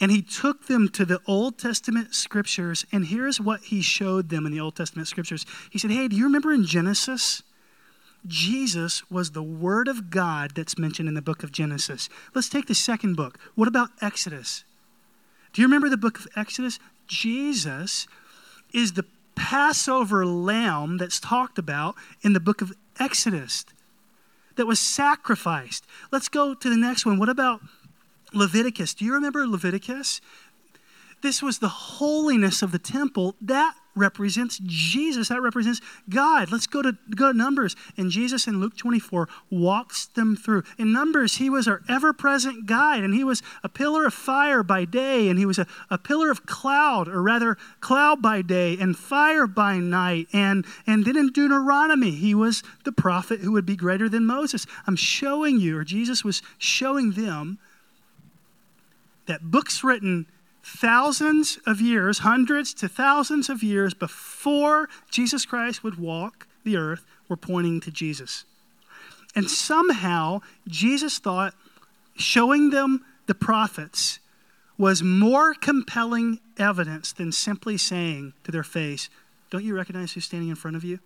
And 0.00 0.10
he 0.10 0.20
took 0.20 0.66
them 0.66 0.88
to 0.90 1.04
the 1.04 1.20
Old 1.26 1.58
Testament 1.58 2.14
scriptures, 2.14 2.84
and 2.92 3.06
here's 3.06 3.40
what 3.40 3.62
he 3.62 3.80
showed 3.82 4.28
them 4.28 4.44
in 4.44 4.52
the 4.52 4.60
Old 4.60 4.76
Testament 4.76 5.08
scriptures. 5.08 5.46
He 5.70 5.78
said, 5.78 5.90
Hey, 5.90 6.08
do 6.08 6.16
you 6.16 6.24
remember 6.24 6.52
in 6.52 6.66
Genesis? 6.66 7.42
Jesus 8.26 9.08
was 9.10 9.30
the 9.30 9.42
Word 9.42 9.88
of 9.88 10.10
God 10.10 10.52
that's 10.54 10.78
mentioned 10.78 11.08
in 11.08 11.14
the 11.14 11.22
book 11.22 11.42
of 11.42 11.52
Genesis. 11.52 12.08
Let's 12.34 12.48
take 12.48 12.66
the 12.66 12.74
second 12.74 13.16
book. 13.16 13.38
What 13.54 13.68
about 13.68 13.90
Exodus? 14.00 14.64
Do 15.52 15.62
you 15.62 15.66
remember 15.66 15.88
the 15.88 15.96
book 15.96 16.18
of 16.18 16.28
Exodus? 16.36 16.78
Jesus 17.06 18.06
is 18.72 18.92
the 18.92 19.06
Passover 19.34 20.26
lamb 20.26 20.98
that's 20.98 21.18
talked 21.18 21.58
about 21.58 21.94
in 22.22 22.34
the 22.34 22.40
book 22.40 22.60
of 22.60 22.72
Exodus 22.98 23.64
that 24.56 24.66
was 24.66 24.78
sacrificed. 24.78 25.86
Let's 26.12 26.28
go 26.28 26.54
to 26.54 26.70
the 26.70 26.76
next 26.76 27.06
one. 27.06 27.18
What 27.18 27.30
about 27.30 27.62
Leviticus? 28.34 28.94
Do 28.94 29.04
you 29.04 29.14
remember 29.14 29.46
Leviticus? 29.46 30.20
This 31.22 31.42
was 31.42 31.58
the 31.58 31.68
holiness 31.68 32.62
of 32.62 32.72
the 32.72 32.78
temple. 32.78 33.34
That 33.40 33.74
represents 33.94 34.60
Jesus. 34.64 35.28
That 35.28 35.42
represents 35.42 35.80
God. 36.08 36.50
Let's 36.50 36.66
go 36.66 36.80
to 36.82 36.96
go 37.14 37.32
to 37.32 37.36
Numbers. 37.36 37.76
And 37.96 38.10
Jesus 38.10 38.46
in 38.46 38.60
Luke 38.60 38.76
24 38.76 39.28
walks 39.50 40.06
them 40.06 40.36
through. 40.36 40.62
In 40.78 40.92
Numbers, 40.92 41.36
he 41.36 41.50
was 41.50 41.68
our 41.68 41.82
ever-present 41.88 42.66
guide, 42.66 43.02
and 43.04 43.14
he 43.14 43.24
was 43.24 43.42
a 43.62 43.68
pillar 43.68 44.06
of 44.06 44.14
fire 44.14 44.62
by 44.62 44.84
day, 44.84 45.28
and 45.28 45.38
he 45.38 45.46
was 45.46 45.58
a, 45.58 45.66
a 45.90 45.98
pillar 45.98 46.30
of 46.30 46.46
cloud, 46.46 47.08
or 47.08 47.22
rather 47.22 47.56
cloud 47.80 48.22
by 48.22 48.42
day 48.42 48.76
and 48.78 48.96
fire 48.96 49.46
by 49.46 49.78
night. 49.78 50.28
And 50.32 50.64
and 50.86 51.04
then 51.04 51.16
in 51.16 51.32
Deuteronomy, 51.32 52.12
he 52.12 52.34
was 52.34 52.62
the 52.84 52.92
prophet 52.92 53.40
who 53.40 53.52
would 53.52 53.66
be 53.66 53.76
greater 53.76 54.08
than 54.08 54.24
Moses. 54.24 54.66
I'm 54.86 54.96
showing 54.96 55.60
you, 55.60 55.76
or 55.76 55.84
Jesus 55.84 56.24
was 56.24 56.42
showing 56.58 57.12
them 57.12 57.58
that 59.26 59.50
books 59.50 59.84
written 59.84 60.26
thousands 60.62 61.58
of 61.66 61.80
years, 61.80 62.20
hundreds 62.20 62.74
to 62.74 62.88
thousands 62.88 63.48
of 63.48 63.62
years 63.62 63.94
before 63.94 64.88
Jesus 65.10 65.46
Christ 65.46 65.82
would 65.82 65.98
walk 65.98 66.46
the 66.64 66.76
earth, 66.76 67.04
were 67.28 67.36
pointing 67.36 67.80
to 67.80 67.90
Jesus. 67.90 68.44
And 69.34 69.48
somehow, 69.48 70.40
Jesus 70.68 71.18
thought 71.18 71.54
showing 72.16 72.70
them 72.70 73.04
the 73.26 73.34
prophets 73.34 74.18
was 74.76 75.02
more 75.02 75.54
compelling 75.54 76.40
evidence 76.58 77.12
than 77.12 77.32
simply 77.32 77.76
saying 77.76 78.32
to 78.44 78.50
their 78.50 78.62
face, 78.62 79.08
Don't 79.50 79.64
you 79.64 79.74
recognize 79.74 80.12
who's 80.12 80.24
standing 80.24 80.48
in 80.48 80.56
front 80.56 80.76
of 80.76 80.84
you? 80.84 80.98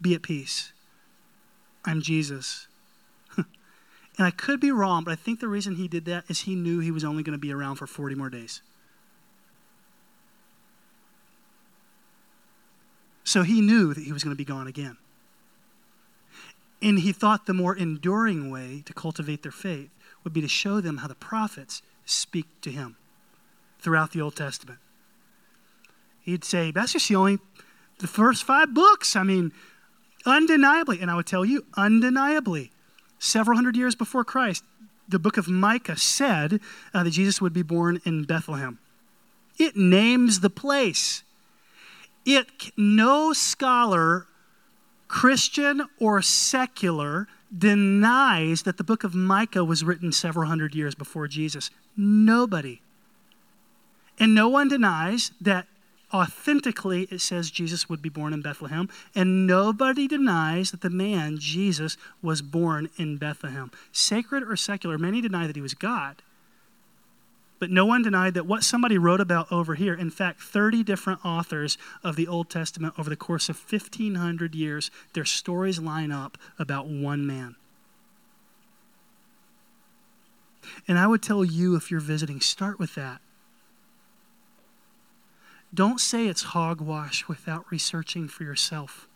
Be 0.00 0.14
at 0.14 0.22
peace. 0.22 0.72
I'm 1.84 2.02
Jesus. 2.02 2.67
And 4.18 4.26
I 4.26 4.32
could 4.32 4.58
be 4.60 4.72
wrong, 4.72 5.04
but 5.04 5.12
I 5.12 5.16
think 5.16 5.38
the 5.38 5.46
reason 5.46 5.76
he 5.76 5.86
did 5.86 6.04
that 6.06 6.24
is 6.28 6.40
he 6.40 6.56
knew 6.56 6.80
he 6.80 6.90
was 6.90 7.04
only 7.04 7.22
going 7.22 7.32
to 7.32 7.40
be 7.40 7.52
around 7.52 7.76
for 7.76 7.86
40 7.86 8.16
more 8.16 8.28
days. 8.28 8.62
So 13.22 13.42
he 13.42 13.60
knew 13.60 13.94
that 13.94 14.02
he 14.02 14.12
was 14.12 14.24
going 14.24 14.34
to 14.34 14.38
be 14.38 14.44
gone 14.44 14.66
again. 14.66 14.96
And 16.82 16.98
he 16.98 17.12
thought 17.12 17.46
the 17.46 17.54
more 17.54 17.76
enduring 17.76 18.50
way 18.50 18.82
to 18.86 18.92
cultivate 18.92 19.42
their 19.42 19.52
faith 19.52 19.90
would 20.24 20.32
be 20.32 20.40
to 20.40 20.48
show 20.48 20.80
them 20.80 20.98
how 20.98 21.06
the 21.06 21.14
prophets 21.14 21.82
speak 22.04 22.46
to 22.62 22.70
him 22.70 22.96
throughout 23.78 24.12
the 24.12 24.20
Old 24.20 24.34
Testament. 24.34 24.78
He'd 26.22 26.44
say, 26.44 26.72
that's 26.72 26.92
just 26.92 27.08
the 27.08 27.16
only, 27.16 27.38
the 27.98 28.06
first 28.06 28.44
five 28.44 28.74
books. 28.74 29.14
I 29.14 29.22
mean, 29.22 29.52
undeniably, 30.26 31.00
and 31.00 31.10
I 31.10 31.14
would 31.14 31.26
tell 31.26 31.44
you, 31.44 31.66
undeniably, 31.76 32.72
several 33.18 33.56
hundred 33.56 33.76
years 33.76 33.94
before 33.94 34.24
Christ, 34.24 34.64
the 35.08 35.18
book 35.18 35.36
of 35.36 35.48
Micah 35.48 35.96
said 35.96 36.60
uh, 36.92 37.02
that 37.02 37.10
Jesus 37.10 37.40
would 37.40 37.52
be 37.52 37.62
born 37.62 38.00
in 38.04 38.24
Bethlehem. 38.24 38.78
It 39.58 39.76
names 39.76 40.40
the 40.40 40.50
place. 40.50 41.22
It, 42.24 42.46
no 42.76 43.32
scholar, 43.32 44.26
Christian 45.08 45.88
or 45.98 46.20
secular, 46.22 47.26
denies 47.56 48.62
that 48.64 48.76
the 48.76 48.84
book 48.84 49.04
of 49.04 49.14
Micah 49.14 49.64
was 49.64 49.82
written 49.82 50.12
several 50.12 50.46
hundred 50.46 50.74
years 50.74 50.94
before 50.94 51.26
Jesus. 51.26 51.70
Nobody. 51.96 52.82
And 54.18 54.34
no 54.34 54.48
one 54.48 54.68
denies 54.68 55.32
that 55.40 55.66
authentically 56.12 57.08
it 57.10 57.20
says 57.20 57.50
Jesus 57.50 57.88
would 57.88 58.02
be 58.02 58.08
born 58.08 58.32
in 58.32 58.42
Bethlehem. 58.42 58.88
And 59.14 59.46
nobody 59.46 60.08
denies 60.08 60.70
that 60.70 60.80
the 60.80 60.90
man, 60.90 61.38
Jesus, 61.38 61.96
was 62.22 62.42
born 62.42 62.88
in 62.96 63.16
Bethlehem. 63.16 63.70
Sacred 63.92 64.42
or 64.42 64.56
secular, 64.56 64.98
many 64.98 65.20
deny 65.20 65.46
that 65.46 65.56
he 65.56 65.62
was 65.62 65.74
God. 65.74 66.22
But 67.58 67.70
no 67.70 67.84
one 67.84 68.02
denied 68.02 68.34
that 68.34 68.46
what 68.46 68.62
somebody 68.62 68.98
wrote 68.98 69.20
about 69.20 69.50
over 69.50 69.74
here, 69.74 69.94
in 69.94 70.10
fact, 70.10 70.40
30 70.40 70.84
different 70.84 71.24
authors 71.24 71.76
of 72.04 72.14
the 72.14 72.28
Old 72.28 72.48
Testament 72.50 72.94
over 72.96 73.10
the 73.10 73.16
course 73.16 73.48
of 73.48 73.60
1,500 73.70 74.54
years, 74.54 74.90
their 75.12 75.24
stories 75.24 75.80
line 75.80 76.12
up 76.12 76.38
about 76.58 76.86
one 76.86 77.26
man. 77.26 77.56
And 80.86 80.98
I 80.98 81.06
would 81.06 81.22
tell 81.22 81.44
you 81.44 81.74
if 81.74 81.90
you're 81.90 82.00
visiting, 82.00 82.40
start 82.40 82.78
with 82.78 82.94
that. 82.94 83.20
Don't 85.72 86.00
say 86.00 86.26
it's 86.26 86.42
hogwash 86.42 87.28
without 87.28 87.70
researching 87.70 88.28
for 88.28 88.44
yourself. 88.44 89.06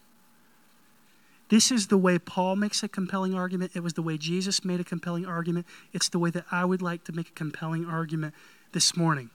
This 1.49 1.71
is 1.71 1.88
the 1.88 1.99
way 1.99 2.19
Paul 2.19 2.57
makes 2.57 2.83
a 2.83 2.88
compelling 2.88 3.35
argument. 3.35 3.73
It 3.75 3.83
was 3.83 3.93
the 3.93 4.03
way 4.03 4.17
Jesus 4.17 4.65
made 4.65 4.81
a 4.81 4.85
compelling 4.85 5.27
argument. 5.27 5.67
It's 5.93 6.09
the 6.09 6.19
way 6.19 6.31
that 6.31 6.47
I 6.51 6.65
would 6.65 6.81
like 6.81 7.05
to 7.05 7.12
make 7.12 7.29
a 7.29 7.33
compelling 7.33 7.85
argument 7.85 8.35
this 8.73 8.97
morning. 8.97 9.31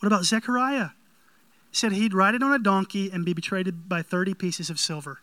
What 0.00 0.08
about 0.08 0.24
Zechariah? 0.24 0.90
He 1.70 1.76
said 1.76 1.92
he'd 1.92 2.12
ride 2.12 2.34
it 2.34 2.42
on 2.42 2.52
a 2.52 2.58
donkey 2.58 3.10
and 3.10 3.24
be 3.24 3.32
betrayed 3.32 3.88
by 3.88 4.02
30 4.02 4.34
pieces 4.34 4.68
of 4.68 4.78
silver. 4.78 5.20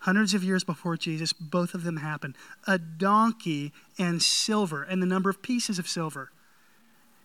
Hundreds 0.00 0.34
of 0.34 0.42
years 0.42 0.64
before 0.64 0.96
Jesus, 0.96 1.32
both 1.32 1.74
of 1.74 1.84
them 1.84 1.98
happened. 1.98 2.34
A 2.66 2.78
donkey 2.78 3.72
and 3.98 4.22
silver, 4.22 4.82
and 4.82 5.02
the 5.02 5.06
number 5.06 5.30
of 5.30 5.42
pieces 5.42 5.78
of 5.78 5.86
silver. 5.86 6.30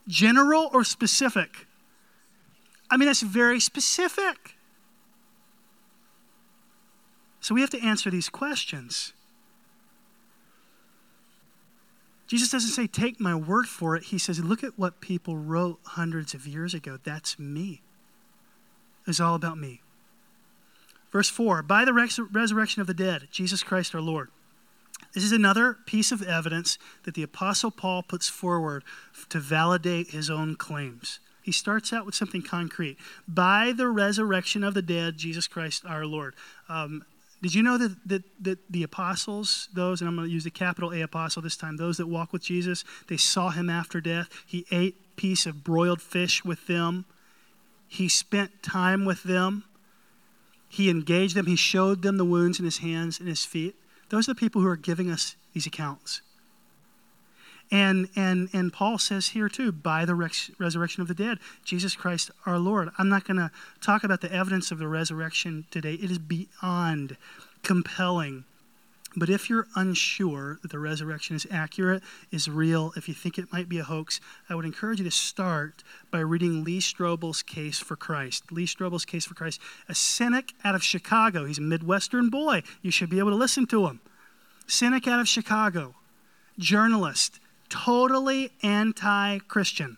General 0.08 0.70
or 0.74 0.84
specific? 0.84 1.66
I 2.89 2.97
mean, 2.97 3.08
that's 3.08 3.21
very 3.21 3.60
specific. 3.60 4.56
So 7.39 7.56
we 7.56 7.62
have 7.62 7.69
to 7.71 7.82
answer 7.82 8.10
these 8.10 8.30
questions. 8.30 9.13
Jesus 12.28 12.50
doesn't 12.50 12.71
say, 12.71 12.88
take 12.88 13.19
my 13.21 13.36
word 13.36 13.67
for 13.67 13.95
it. 13.95 14.04
He 14.04 14.17
says, 14.17 14.43
look 14.43 14.63
at 14.63 14.78
what 14.78 15.00
people 15.00 15.38
wrote 15.38 15.80
hundreds 15.84 16.34
of 16.34 16.45
years 16.45 16.73
ago. 16.73 16.97
That's 17.02 17.39
me. 17.39 17.82
It's 19.08 19.21
all 19.21 19.36
about 19.36 19.58
me. 19.58 19.82
Verse 21.12 21.30
4 21.30 21.63
By 21.63 21.86
the 21.86 21.93
res- 21.93 22.19
resurrection 22.19 22.82
of 22.82 22.88
the 22.88 22.93
dead, 22.93 23.30
Jesus 23.32 23.63
Christ 23.63 23.95
our 23.95 24.02
Lord. 24.02 24.30
This 25.13 25.23
is 25.23 25.32
another 25.32 25.78
piece 25.86 26.12
of 26.12 26.21
evidence 26.21 26.78
that 27.04 27.13
the 27.13 27.23
Apostle 27.23 27.71
Paul 27.71 28.04
puts 28.04 28.28
forward 28.28 28.84
to 29.30 29.39
validate 29.39 30.10
his 30.10 30.30
own 30.30 30.56
claims. 30.56 31.19
He 31.47 31.53
starts 31.53 31.93
out 31.93 32.05
with 32.05 32.13
something 32.13 32.41
concrete. 32.41 32.97
By 33.25 33.71
the 33.73 33.88
resurrection 33.88 34.65
of 34.65 34.73
the 34.73 34.81
dead, 34.81 35.15
Jesus 35.15 35.47
Christ 35.47 35.86
our 35.86 36.05
Lord. 36.05 36.36
Um, 36.67 37.05
did 37.41 37.55
you 37.55 37.63
know 37.63 37.77
that, 37.77 37.95
that, 38.05 38.23
that 38.41 38.60
the 38.69 38.83
apostles, 38.83 39.69
those, 39.73 40.01
and 40.01 40.10
I'm 40.10 40.17
going 40.17 40.27
to 40.27 40.33
use 40.33 40.43
the 40.43 40.51
capital 40.51 40.91
A 40.91 40.99
apostle 40.99 41.41
this 41.41 41.55
time, 41.55 41.77
those 41.77 41.95
that 41.99 42.07
walk 42.07 42.33
with 42.33 42.41
Jesus, 42.41 42.83
they 43.07 43.15
saw 43.15 43.51
him 43.51 43.69
after 43.69 44.01
death. 44.01 44.27
He 44.45 44.65
ate 44.71 45.15
piece 45.15 45.45
of 45.45 45.63
broiled 45.63 46.01
fish 46.01 46.43
with 46.43 46.67
them. 46.67 47.05
He 47.88 48.10
spent 48.10 48.62
time 48.62 49.05
with 49.05 49.23
them. 49.23 49.63
He 50.67 50.89
engaged 50.89 51.33
them. 51.33 51.45
He 51.45 51.55
showed 51.55 52.01
them 52.01 52.17
the 52.17 52.25
wounds 52.25 52.60
in 52.60 52.65
his 52.65 52.79
hands 52.79 53.21
and 53.21 53.29
his 53.29 53.45
feet. 53.45 53.77
Those 54.10 54.27
are 54.27 54.33
the 54.33 54.39
people 54.39 54.62
who 54.62 54.67
are 54.67 54.75
giving 54.75 55.10
us 55.10 55.38
these 55.53 55.65
accounts. 55.65 56.19
And, 57.69 58.08
and, 58.15 58.49
and 58.53 58.71
Paul 58.71 58.97
says 58.97 59.30
here 59.30 59.49
too, 59.49 59.71
by 59.71 60.06
the 60.06 60.15
res- 60.15 60.51
resurrection 60.58 61.01
of 61.01 61.08
the 61.08 61.13
dead, 61.13 61.39
Jesus 61.65 61.95
Christ 61.95 62.32
our 62.45 62.60
Lord. 62.60 62.89
I'm 62.97 63.10
not 63.10 63.25
going 63.25 63.38
to 63.38 63.51
talk 63.82 64.03
about 64.03 64.21
the 64.21 64.32
evidence 64.32 64.71
of 64.71 64.80
the 64.80 64.88
resurrection 64.88 65.65
today. 65.69 65.95
It 65.95 66.10
is 66.10 66.19
beyond 66.19 67.17
compelling. 67.63 68.45
But 69.17 69.30
if 69.32 69.49
you're 69.49 69.67
unsure 69.75 70.60
that 70.62 70.69
the 70.69 70.77
resurrection 70.77 71.36
is 71.36 71.47
accurate, 71.49 72.03
is 72.32 72.47
real, 72.47 72.93
if 72.95 73.08
you 73.08 73.15
think 73.15 73.39
it 73.39 73.51
might 73.51 73.67
be 73.67 73.80
a 73.80 73.84
hoax, 73.84 74.21
I 74.47 74.53
would 74.53 74.63
encourage 74.63 74.99
you 74.99 75.06
to 75.06 75.12
start 75.12 75.84
by 76.12 76.19
reading 76.19 76.63
Lee 76.63 76.80
Strobel's 76.80 77.41
Case 77.41 77.80
for 77.80 77.95
Christ. 77.95 78.51
Lee 78.51 78.67
Strobel's 78.67 79.06
Case 79.06 79.25
for 79.25 79.34
Christ, 79.34 79.60
a 79.89 79.95
cynic 79.95 80.53
out 80.63 80.75
of 80.75 80.84
Chicago. 80.84 81.45
He's 81.45 81.58
a 81.58 81.62
Midwestern 81.62 82.30
boy. 82.30 82.62
You 82.84 82.91
should 82.91 83.10
be 83.10 83.17
able 83.17 83.32
to 83.32 83.36
listen 83.36 83.65
to 83.67 83.88
him. 83.88 84.01
Cynic 84.67 85.08
out 85.08 85.19
of 85.19 85.27
Chicago, 85.27 85.95
journalist, 86.60 87.39
totally 87.69 88.51
anti 88.63 89.39
Christian, 89.39 89.97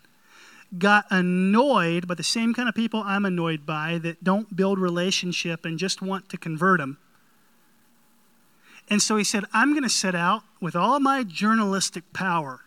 got 0.78 1.06
annoyed 1.10 2.06
by 2.06 2.14
the 2.14 2.22
same 2.22 2.54
kind 2.54 2.68
of 2.68 2.74
people 2.74 3.02
I'm 3.04 3.24
annoyed 3.24 3.66
by 3.66 3.98
that 3.98 4.22
don't 4.22 4.54
build 4.54 4.78
relationship 4.78 5.64
and 5.64 5.78
just 5.78 6.00
want 6.00 6.28
to 6.28 6.36
convert 6.36 6.78
them. 6.80 6.98
And 8.88 9.00
so 9.00 9.16
he 9.16 9.24
said, 9.24 9.44
I'm 9.52 9.72
going 9.72 9.84
to 9.84 9.88
set 9.88 10.14
out 10.14 10.42
with 10.60 10.74
all 10.74 10.98
my 10.98 11.22
journalistic 11.22 12.12
power 12.12 12.60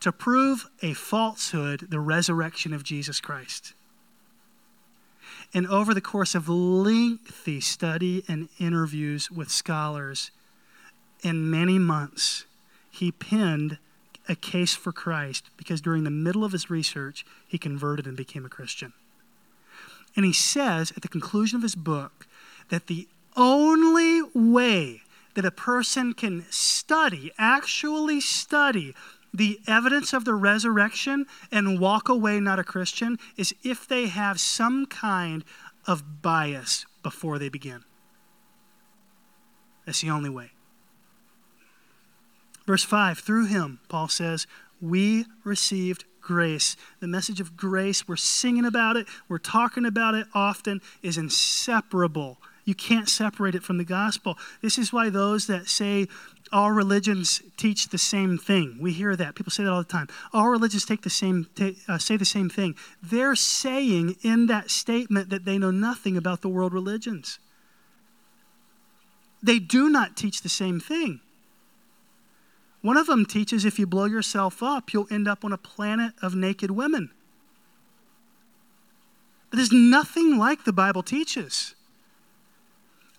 to 0.00 0.12
prove 0.12 0.66
a 0.82 0.92
falsehood, 0.92 1.86
the 1.88 2.00
resurrection 2.00 2.72
of 2.72 2.84
Jesus 2.84 3.20
Christ. 3.20 3.74
And 5.52 5.66
over 5.66 5.94
the 5.94 6.00
course 6.00 6.34
of 6.34 6.48
lengthy 6.48 7.60
study 7.60 8.24
and 8.28 8.48
interviews 8.58 9.30
with 9.30 9.50
scholars 9.50 10.30
in 11.22 11.50
many 11.50 11.78
months, 11.78 12.44
he 12.94 13.10
penned 13.10 13.78
a 14.28 14.34
case 14.34 14.74
for 14.74 14.92
Christ 14.92 15.50
because 15.56 15.80
during 15.80 16.04
the 16.04 16.10
middle 16.10 16.44
of 16.44 16.52
his 16.52 16.70
research, 16.70 17.26
he 17.46 17.58
converted 17.58 18.06
and 18.06 18.16
became 18.16 18.44
a 18.44 18.48
Christian. 18.48 18.92
And 20.16 20.24
he 20.24 20.32
says 20.32 20.92
at 20.96 21.02
the 21.02 21.08
conclusion 21.08 21.56
of 21.56 21.62
his 21.62 21.74
book 21.74 22.26
that 22.68 22.86
the 22.86 23.08
only 23.36 24.22
way 24.32 25.02
that 25.34 25.44
a 25.44 25.50
person 25.50 26.14
can 26.14 26.46
study, 26.50 27.32
actually 27.36 28.20
study, 28.20 28.94
the 29.32 29.58
evidence 29.66 30.12
of 30.12 30.24
the 30.24 30.34
resurrection 30.34 31.26
and 31.50 31.80
walk 31.80 32.08
away 32.08 32.38
not 32.38 32.60
a 32.60 32.64
Christian 32.64 33.18
is 33.36 33.52
if 33.64 33.88
they 33.88 34.06
have 34.06 34.38
some 34.38 34.86
kind 34.86 35.44
of 35.86 36.22
bias 36.22 36.86
before 37.02 37.40
they 37.40 37.48
begin. 37.48 37.82
That's 39.84 40.00
the 40.00 40.10
only 40.10 40.30
way. 40.30 40.53
Verse 42.66 42.84
5 42.84 43.18
Through 43.18 43.46
him, 43.46 43.80
Paul 43.88 44.08
says, 44.08 44.46
we 44.80 45.26
received 45.44 46.04
grace. 46.20 46.76
The 47.00 47.06
message 47.06 47.40
of 47.40 47.56
grace, 47.56 48.08
we're 48.08 48.16
singing 48.16 48.64
about 48.64 48.96
it, 48.96 49.06
we're 49.28 49.38
talking 49.38 49.84
about 49.84 50.14
it 50.14 50.26
often, 50.34 50.80
is 51.02 51.18
inseparable. 51.18 52.38
You 52.64 52.74
can't 52.74 53.08
separate 53.08 53.54
it 53.54 53.62
from 53.62 53.76
the 53.76 53.84
gospel. 53.84 54.38
This 54.62 54.78
is 54.78 54.92
why 54.92 55.10
those 55.10 55.46
that 55.48 55.68
say 55.68 56.08
all 56.50 56.70
religions 56.70 57.42
teach 57.58 57.88
the 57.88 57.98
same 57.98 58.38
thing. 58.38 58.78
We 58.80 58.92
hear 58.92 59.14
that. 59.16 59.34
People 59.34 59.50
say 59.50 59.64
that 59.64 59.72
all 59.72 59.82
the 59.82 59.88
time. 59.88 60.08
All 60.32 60.48
religions 60.48 60.86
take 60.86 61.02
the 61.02 61.10
same, 61.10 61.46
uh, 61.88 61.98
say 61.98 62.16
the 62.16 62.24
same 62.24 62.48
thing. 62.48 62.74
They're 63.02 63.34
saying 63.34 64.16
in 64.22 64.46
that 64.46 64.70
statement 64.70 65.28
that 65.28 65.44
they 65.44 65.58
know 65.58 65.70
nothing 65.70 66.16
about 66.16 66.40
the 66.40 66.48
world 66.48 66.72
religions. 66.72 67.38
They 69.42 69.58
do 69.58 69.90
not 69.90 70.16
teach 70.16 70.40
the 70.40 70.48
same 70.48 70.80
thing. 70.80 71.20
One 72.84 72.98
of 72.98 73.06
them 73.06 73.24
teaches 73.24 73.64
if 73.64 73.78
you 73.78 73.86
blow 73.86 74.04
yourself 74.04 74.62
up, 74.62 74.92
you'll 74.92 75.06
end 75.10 75.26
up 75.26 75.42
on 75.42 75.54
a 75.54 75.56
planet 75.56 76.12
of 76.20 76.34
naked 76.34 76.70
women. 76.70 77.08
But 79.48 79.56
there's 79.56 79.72
nothing 79.72 80.36
like 80.36 80.64
the 80.64 80.72
Bible 80.74 81.02
teaches. 81.02 81.74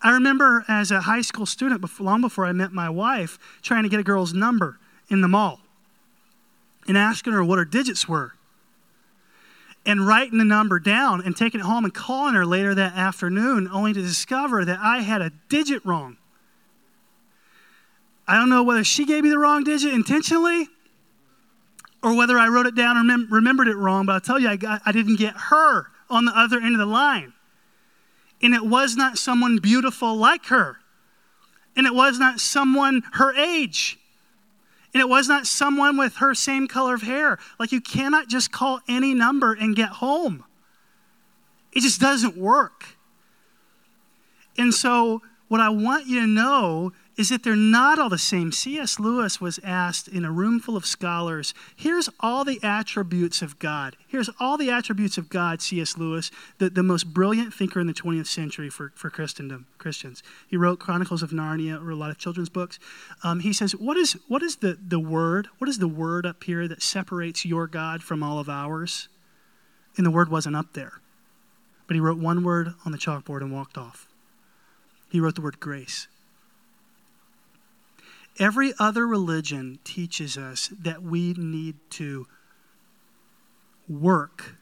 I 0.00 0.12
remember 0.12 0.64
as 0.68 0.92
a 0.92 1.00
high 1.00 1.22
school 1.22 1.46
student, 1.46 1.84
long 1.98 2.20
before 2.20 2.46
I 2.46 2.52
met 2.52 2.72
my 2.72 2.88
wife, 2.88 3.40
trying 3.60 3.82
to 3.82 3.88
get 3.88 3.98
a 3.98 4.04
girl's 4.04 4.32
number 4.32 4.78
in 5.10 5.20
the 5.20 5.26
mall 5.26 5.58
and 6.86 6.96
asking 6.96 7.32
her 7.32 7.42
what 7.42 7.58
her 7.58 7.64
digits 7.64 8.08
were 8.08 8.34
and 9.84 10.06
writing 10.06 10.38
the 10.38 10.44
number 10.44 10.78
down 10.78 11.20
and 11.24 11.36
taking 11.36 11.58
it 11.58 11.64
home 11.64 11.82
and 11.82 11.92
calling 11.92 12.34
her 12.34 12.46
later 12.46 12.72
that 12.72 12.92
afternoon 12.92 13.68
only 13.72 13.92
to 13.92 14.00
discover 14.00 14.64
that 14.64 14.78
I 14.80 15.00
had 15.00 15.22
a 15.22 15.32
digit 15.48 15.84
wrong. 15.84 16.18
I 18.28 18.36
don't 18.36 18.50
know 18.50 18.62
whether 18.62 18.84
she 18.84 19.04
gave 19.04 19.22
me 19.22 19.30
the 19.30 19.38
wrong 19.38 19.64
digit 19.64 19.92
intentionally 19.92 20.68
or 22.02 22.14
whether 22.14 22.38
I 22.38 22.48
wrote 22.48 22.66
it 22.66 22.74
down 22.74 22.96
and 22.96 23.08
remem- 23.08 23.30
remembered 23.30 23.68
it 23.68 23.76
wrong, 23.76 24.06
but 24.06 24.12
I'll 24.12 24.20
tell 24.20 24.38
you, 24.38 24.48
I, 24.48 24.56
got, 24.56 24.82
I 24.84 24.92
didn't 24.92 25.16
get 25.16 25.34
her 25.34 25.86
on 26.10 26.24
the 26.24 26.32
other 26.36 26.60
end 26.60 26.74
of 26.74 26.78
the 26.78 26.86
line. 26.86 27.32
And 28.42 28.54
it 28.54 28.64
was 28.64 28.96
not 28.96 29.18
someone 29.18 29.58
beautiful 29.58 30.14
like 30.14 30.46
her. 30.46 30.76
And 31.76 31.86
it 31.86 31.94
was 31.94 32.18
not 32.18 32.40
someone 32.40 33.02
her 33.12 33.34
age. 33.34 33.98
And 34.94 35.00
it 35.00 35.08
was 35.08 35.28
not 35.28 35.46
someone 35.46 35.96
with 35.96 36.16
her 36.16 36.34
same 36.34 36.68
color 36.68 36.94
of 36.94 37.02
hair. 37.02 37.38
Like, 37.58 37.72
you 37.72 37.80
cannot 37.80 38.28
just 38.28 38.50
call 38.50 38.80
any 38.88 39.12
number 39.12 39.52
and 39.52 39.76
get 39.76 39.88
home. 39.88 40.44
It 41.72 41.80
just 41.80 42.00
doesn't 42.00 42.36
work. 42.36 42.96
And 44.56 44.72
so, 44.72 45.22
what 45.48 45.60
I 45.60 45.68
want 45.68 46.06
you 46.06 46.20
to 46.20 46.26
know 46.26 46.92
is 47.16 47.30
that 47.30 47.42
they're 47.42 47.56
not 47.56 47.98
all 47.98 48.10
the 48.10 48.18
same. 48.18 48.52
C.S. 48.52 49.00
Lewis 49.00 49.40
was 49.40 49.58
asked 49.64 50.06
in 50.06 50.24
a 50.24 50.30
room 50.30 50.60
full 50.60 50.76
of 50.76 50.84
scholars, 50.84 51.54
here's 51.74 52.10
all 52.20 52.44
the 52.44 52.60
attributes 52.62 53.40
of 53.40 53.58
God. 53.58 53.96
Here's 54.06 54.28
all 54.38 54.58
the 54.58 54.70
attributes 54.70 55.16
of 55.16 55.30
God, 55.30 55.62
C.S. 55.62 55.96
Lewis, 55.96 56.30
the, 56.58 56.68
the 56.68 56.82
most 56.82 57.14
brilliant 57.14 57.54
thinker 57.54 57.80
in 57.80 57.86
the 57.86 57.94
20th 57.94 58.26
century 58.26 58.68
for, 58.68 58.92
for 58.94 59.08
Christendom, 59.08 59.66
Christians. 59.78 60.22
He 60.46 60.58
wrote 60.58 60.78
Chronicles 60.78 61.22
of 61.22 61.30
Narnia, 61.30 61.82
or 61.82 61.90
a 61.90 61.96
lot 61.96 62.10
of 62.10 62.18
children's 62.18 62.50
books. 62.50 62.78
Um, 63.24 63.40
he 63.40 63.52
says, 63.52 63.72
what 63.72 63.96
is, 63.96 64.12
what 64.28 64.42
is 64.42 64.56
the, 64.56 64.78
the 64.86 65.00
word? 65.00 65.48
What 65.58 65.70
is 65.70 65.78
the 65.78 65.88
word 65.88 66.26
up 66.26 66.44
here 66.44 66.68
that 66.68 66.82
separates 66.82 67.46
your 67.46 67.66
God 67.66 68.02
from 68.02 68.22
all 68.22 68.38
of 68.38 68.50
ours? 68.50 69.08
And 69.96 70.04
the 70.04 70.10
word 70.10 70.30
wasn't 70.30 70.56
up 70.56 70.74
there. 70.74 71.00
But 71.86 71.94
he 71.94 72.00
wrote 72.00 72.18
one 72.18 72.44
word 72.44 72.74
on 72.84 72.92
the 72.92 72.98
chalkboard 72.98 73.40
and 73.40 73.52
walked 73.52 73.78
off. 73.78 74.06
He 75.08 75.20
wrote 75.20 75.36
the 75.36 75.40
word 75.40 75.60
grace. 75.60 76.08
Every 78.38 78.74
other 78.78 79.06
religion 79.06 79.78
teaches 79.84 80.36
us 80.36 80.68
that 80.68 81.02
we 81.02 81.32
need 81.34 81.76
to 81.90 82.26
work 83.88 84.56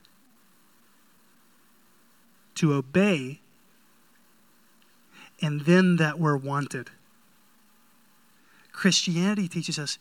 to 2.55 2.75
obey 2.75 3.41
and 5.43 5.63
then 5.63 5.97
that 5.97 6.21
we're 6.21 6.37
wanted. 6.37 6.91
Christianity 8.73 9.49
teaches 9.49 9.79
us 9.79 9.99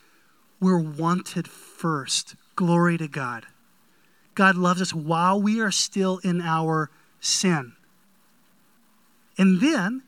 we're 0.60 0.78
wanted 0.78 1.48
first. 1.48 2.36
Glory 2.56 2.98
to 2.98 3.08
God. 3.08 3.48
God 4.36 4.56
loves 4.56 4.82
us 4.82 4.94
while 4.94 5.42
we 5.42 5.60
are 5.60 5.72
still 5.72 6.20
in 6.24 6.42
our 6.42 6.90
sin. 7.20 7.74
And 9.38 9.62
then 9.62 10.04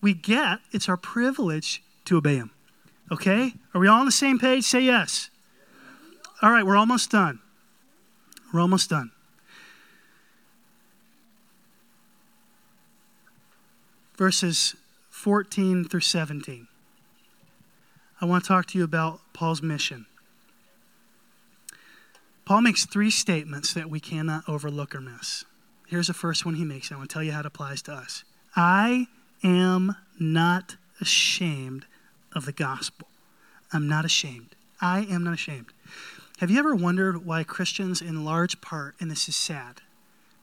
we 0.00 0.14
get, 0.14 0.60
it's 0.72 0.88
our 0.88 0.96
privilege 0.96 1.82
to 2.06 2.16
obey 2.16 2.36
Him. 2.36 2.50
Okay? 3.10 3.54
Are 3.74 3.80
we 3.80 3.88
all 3.88 4.00
on 4.00 4.06
the 4.06 4.12
same 4.12 4.38
page? 4.38 4.64
Say 4.64 4.82
yes. 4.82 5.30
All 6.42 6.50
right, 6.50 6.64
we're 6.64 6.76
almost 6.76 7.10
done. 7.10 7.40
We're 8.52 8.60
almost 8.60 8.90
done. 8.90 9.10
Verses 14.16 14.76
14 15.10 15.84
through 15.84 16.00
17. 16.00 16.66
I 18.20 18.24
want 18.26 18.44
to 18.44 18.48
talk 18.48 18.66
to 18.66 18.78
you 18.78 18.84
about 18.84 19.20
Paul's 19.32 19.62
mission. 19.62 20.06
Paul 22.44 22.62
makes 22.62 22.84
three 22.84 23.10
statements 23.10 23.72
that 23.74 23.88
we 23.88 24.00
cannot 24.00 24.48
overlook 24.48 24.94
or 24.94 25.00
miss. 25.00 25.44
Here's 25.86 26.08
the 26.08 26.14
first 26.14 26.44
one 26.44 26.54
he 26.54 26.64
makes. 26.64 26.92
I 26.92 26.96
want 26.96 27.08
to 27.08 27.14
tell 27.14 27.22
you 27.22 27.32
how 27.32 27.40
it 27.40 27.46
applies 27.46 27.82
to 27.82 27.92
us. 27.92 28.24
I 28.54 29.06
am 29.42 29.96
not 30.18 30.76
ashamed 31.00 31.86
of 32.34 32.44
the 32.44 32.52
gospel. 32.52 33.08
I'm 33.72 33.88
not 33.88 34.04
ashamed. 34.04 34.54
I 34.80 35.00
am 35.00 35.24
not 35.24 35.34
ashamed. 35.34 35.72
Have 36.38 36.50
you 36.50 36.58
ever 36.58 36.74
wondered 36.74 37.24
why 37.26 37.44
Christians, 37.44 38.00
in 38.00 38.24
large 38.24 38.60
part, 38.60 38.94
and 38.98 39.10
this 39.10 39.28
is 39.28 39.36
sad, 39.36 39.82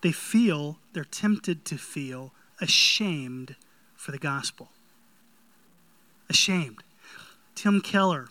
they 0.02 0.12
feel, 0.12 0.78
they're 0.94 1.04
tempted 1.04 1.66
to 1.66 1.78
feel 1.78 2.32
ashamed 2.62 3.56
for 3.96 4.12
the 4.12 4.20
gospel? 4.20 4.70
Ashamed. 6.30 6.84
Tim 7.56 7.82
Keller, 7.82 8.28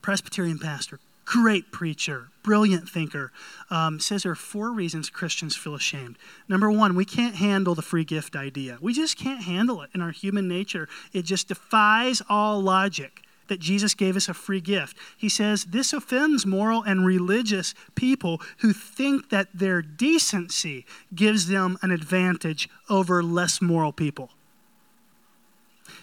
Presbyterian 0.00 0.58
pastor, 0.58 1.00
great 1.26 1.72
preacher, 1.72 2.28
brilliant 2.42 2.88
thinker, 2.88 3.32
um, 3.68 4.00
says 4.00 4.22
there 4.22 4.32
are 4.32 4.36
four 4.36 4.70
reasons 4.70 5.10
Christians 5.10 5.56
feel 5.56 5.74
ashamed. 5.74 6.16
Number 6.48 6.70
one, 6.70 6.94
we 6.94 7.04
can't 7.04 7.34
handle 7.34 7.74
the 7.74 7.82
free 7.82 8.04
gift 8.04 8.36
idea. 8.36 8.78
We 8.80 8.94
just 8.94 9.18
can't 9.18 9.42
handle 9.42 9.82
it 9.82 9.90
in 9.92 10.00
our 10.00 10.12
human 10.12 10.48
nature. 10.48 10.88
It 11.12 11.22
just 11.22 11.48
defies 11.48 12.22
all 12.30 12.62
logic 12.62 13.22
that 13.48 13.60
Jesus 13.60 13.94
gave 13.94 14.16
us 14.16 14.28
a 14.28 14.34
free 14.34 14.60
gift. 14.60 14.96
He 15.16 15.28
says 15.28 15.64
this 15.64 15.92
offends 15.92 16.46
moral 16.46 16.82
and 16.82 17.04
religious 17.04 17.74
people 17.94 18.40
who 18.58 18.72
think 18.72 19.30
that 19.30 19.48
their 19.52 19.82
decency 19.82 20.86
gives 21.14 21.48
them 21.48 21.78
an 21.82 21.90
advantage 21.90 22.68
over 22.88 23.22
less 23.22 23.60
moral 23.60 23.92
people. 23.92 24.30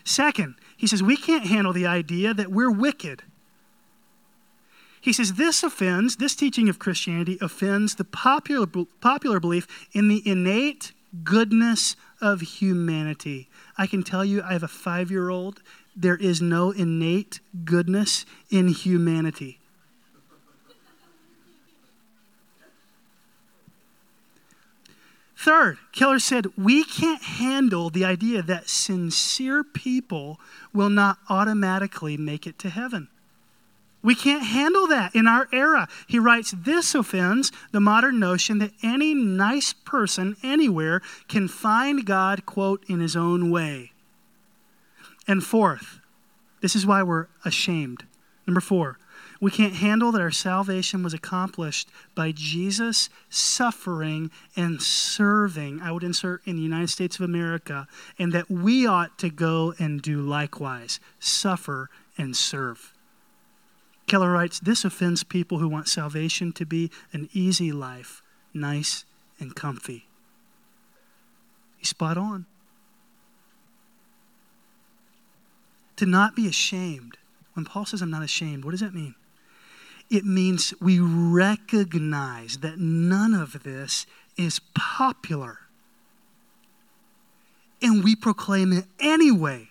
Second, 0.03 0.55
he 0.77 0.87
says 0.87 1.01
we 1.01 1.17
can't 1.17 1.47
handle 1.47 1.73
the 1.73 1.87
idea 1.87 2.33
that 2.33 2.51
we're 2.51 2.71
wicked 2.71 3.23
he 5.03 5.11
says 5.11 5.33
this 5.33 5.63
offends, 5.63 6.15
this 6.15 6.33
teaching 6.33 6.69
of 6.69 6.79
Christianity 6.79 7.37
offends 7.41 7.95
the 7.95 8.05
popular, 8.05 8.65
popular 9.01 9.37
belief 9.41 9.67
in 9.91 10.07
the 10.07 10.25
innate 10.25 10.93
goodness 11.25 11.97
of 12.21 12.39
humanity. 12.39 13.49
I 13.77 13.85
can 13.85 14.03
tell 14.03 14.23
you, 14.23 14.41
I 14.41 14.53
have 14.53 14.63
a 14.63 14.69
five 14.69 15.11
year 15.11 15.29
old, 15.29 15.61
there 15.93 16.15
is 16.15 16.41
no 16.41 16.71
innate 16.71 17.41
goodness 17.65 18.25
in 18.49 18.69
humanity. 18.69 19.59
Third, 25.35 25.79
Keller 25.91 26.19
said, 26.19 26.47
we 26.55 26.85
can't 26.85 27.23
handle 27.23 27.89
the 27.89 28.05
idea 28.05 28.41
that 28.41 28.69
sincere 28.69 29.65
people 29.65 30.39
will 30.73 30.89
not 30.89 31.17
automatically 31.27 32.15
make 32.15 32.47
it 32.47 32.57
to 32.59 32.69
heaven. 32.69 33.09
We 34.03 34.15
can't 34.15 34.43
handle 34.43 34.85
that 34.87 35.15
in 35.15 35.27
our 35.27 35.47
era. 35.53 35.87
He 36.07 36.19
writes, 36.19 36.53
This 36.57 36.93
offends 36.93 37.53
the 37.71 37.79
modern 37.79 38.19
notion 38.19 38.59
that 38.59 38.73
any 38.83 39.13
nice 39.13 39.71
person 39.71 40.35
anywhere 40.43 41.01
can 41.29 41.47
find 41.47 42.05
God, 42.05 42.45
quote, 42.45 42.83
in 42.89 42.99
his 42.99 43.15
own 43.15 43.49
way. 43.49 43.93
And 45.25 45.41
fourth, 45.41 45.99
this 46.61 46.75
is 46.75 46.85
why 46.85 47.01
we're 47.01 47.27
ashamed. 47.45 48.03
Number 48.45 48.59
four, 48.59 48.97
we 49.39 49.51
can't 49.51 49.75
handle 49.75 50.11
that 50.11 50.21
our 50.21 50.31
salvation 50.31 51.01
was 51.01 51.13
accomplished 51.13 51.89
by 52.13 52.33
Jesus 52.33 53.09
suffering 53.29 54.31
and 54.55 54.81
serving. 54.81 55.81
I 55.81 55.91
would 55.91 56.03
insert 56.03 56.41
in 56.45 56.57
the 56.57 56.61
United 56.61 56.89
States 56.89 57.17
of 57.17 57.25
America, 57.25 57.87
and 58.19 58.33
that 58.33 58.49
we 58.49 58.85
ought 58.85 59.17
to 59.19 59.29
go 59.29 59.73
and 59.79 60.01
do 60.01 60.21
likewise 60.21 60.99
suffer 61.19 61.89
and 62.17 62.35
serve. 62.35 62.92
Keller 64.07 64.31
writes 64.31 64.59
This 64.59 64.85
offends 64.85 65.23
people 65.23 65.59
who 65.59 65.67
want 65.67 65.87
salvation 65.87 66.51
to 66.53 66.65
be 66.65 66.91
an 67.11 67.29
easy 67.33 67.71
life, 67.71 68.21
nice 68.53 69.05
and 69.39 69.55
comfy. 69.55 70.07
He's 71.77 71.89
spot 71.89 72.17
on. 72.17 72.45
To 75.97 76.05
not 76.05 76.35
be 76.35 76.47
ashamed. 76.47 77.17
When 77.53 77.65
Paul 77.65 77.85
says, 77.85 78.01
I'm 78.01 78.09
not 78.09 78.23
ashamed, 78.23 78.65
what 78.65 78.71
does 78.71 78.79
that 78.79 78.95
mean? 78.95 79.15
It 80.09 80.25
means 80.25 80.73
we 80.81 80.99
recognize 80.99 82.57
that 82.57 82.79
none 82.79 83.33
of 83.33 83.63
this 83.63 84.05
is 84.37 84.59
popular. 84.73 85.59
And 87.81 88.03
we 88.03 88.15
proclaim 88.15 88.73
it 88.73 88.85
anyway 88.99 89.69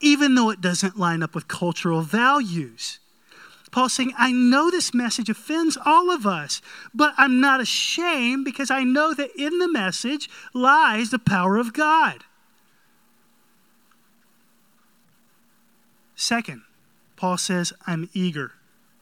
even 0.00 0.34
though 0.34 0.50
it 0.50 0.60
doesn't 0.60 0.98
line 0.98 1.22
up 1.22 1.34
with 1.34 1.48
cultural 1.48 2.02
values. 2.02 3.00
Paul's 3.70 3.92
saying, 3.92 4.12
I 4.16 4.30
know 4.30 4.70
this 4.70 4.94
message 4.94 5.28
offends 5.28 5.76
all 5.84 6.10
of 6.10 6.26
us, 6.26 6.62
but 6.94 7.12
I'm 7.16 7.40
not 7.40 7.60
ashamed 7.60 8.44
because 8.44 8.70
I 8.70 8.84
know 8.84 9.12
that 9.14 9.30
in 9.36 9.58
the 9.58 9.68
message 9.68 10.30
lies 10.52 11.10
the 11.10 11.18
power 11.18 11.56
of 11.56 11.72
God. 11.72 12.22
Second, 16.14 16.62
Paul 17.16 17.36
says, 17.36 17.72
I'm 17.86 18.08
eager. 18.12 18.52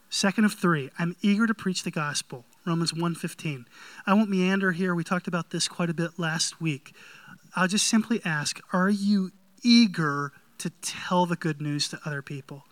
Second 0.09 0.45
of 0.45 0.55
three, 0.55 0.91
I'm 0.99 1.17
eager 1.21 1.47
to 1.47 1.55
preach 1.55 1.83
the 1.83 1.91
gospel. 1.91 2.45
Romans 2.65 2.93
1:15. 2.93 3.67
I 4.07 4.15
won't 4.15 4.31
meander 4.31 4.73
here. 4.73 4.95
We 4.95 5.05
talked 5.05 5.27
about 5.27 5.51
this 5.51 5.69
quite 5.69 5.91
a 5.91 5.95
bit 5.95 6.19
last 6.19 6.61
week. 6.61 6.95
I'll 7.55 7.69
just 7.69 7.87
simply 7.87 8.21
ask, 8.25 8.61
are 8.73 8.89
you 8.89 9.33
eager 9.63 10.33
to 10.63 10.71
tell 10.81 11.27
the 11.27 11.37
good 11.37 11.61
news 11.61 11.89
to 11.89 12.01
other 12.05 12.23
people? 12.23 12.65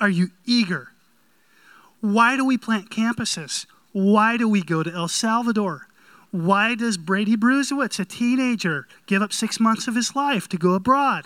Are 0.00 0.08
you 0.08 0.30
eager? 0.46 0.92
Why 2.00 2.36
do 2.36 2.44
we 2.44 2.56
plant 2.56 2.88
campuses? 2.88 3.66
Why 3.92 4.36
do 4.36 4.48
we 4.48 4.62
go 4.62 4.84
to 4.84 4.92
El 4.92 5.08
Salvador? 5.08 5.88
Why 6.30 6.76
does 6.76 6.96
Brady 6.96 7.34
Brusewitz, 7.34 7.98
a 7.98 8.04
teenager, 8.04 8.86
give 9.06 9.22
up 9.22 9.32
six 9.32 9.58
months 9.58 9.88
of 9.88 9.96
his 9.96 10.14
life 10.14 10.48
to 10.50 10.56
go 10.56 10.74
abroad? 10.74 11.24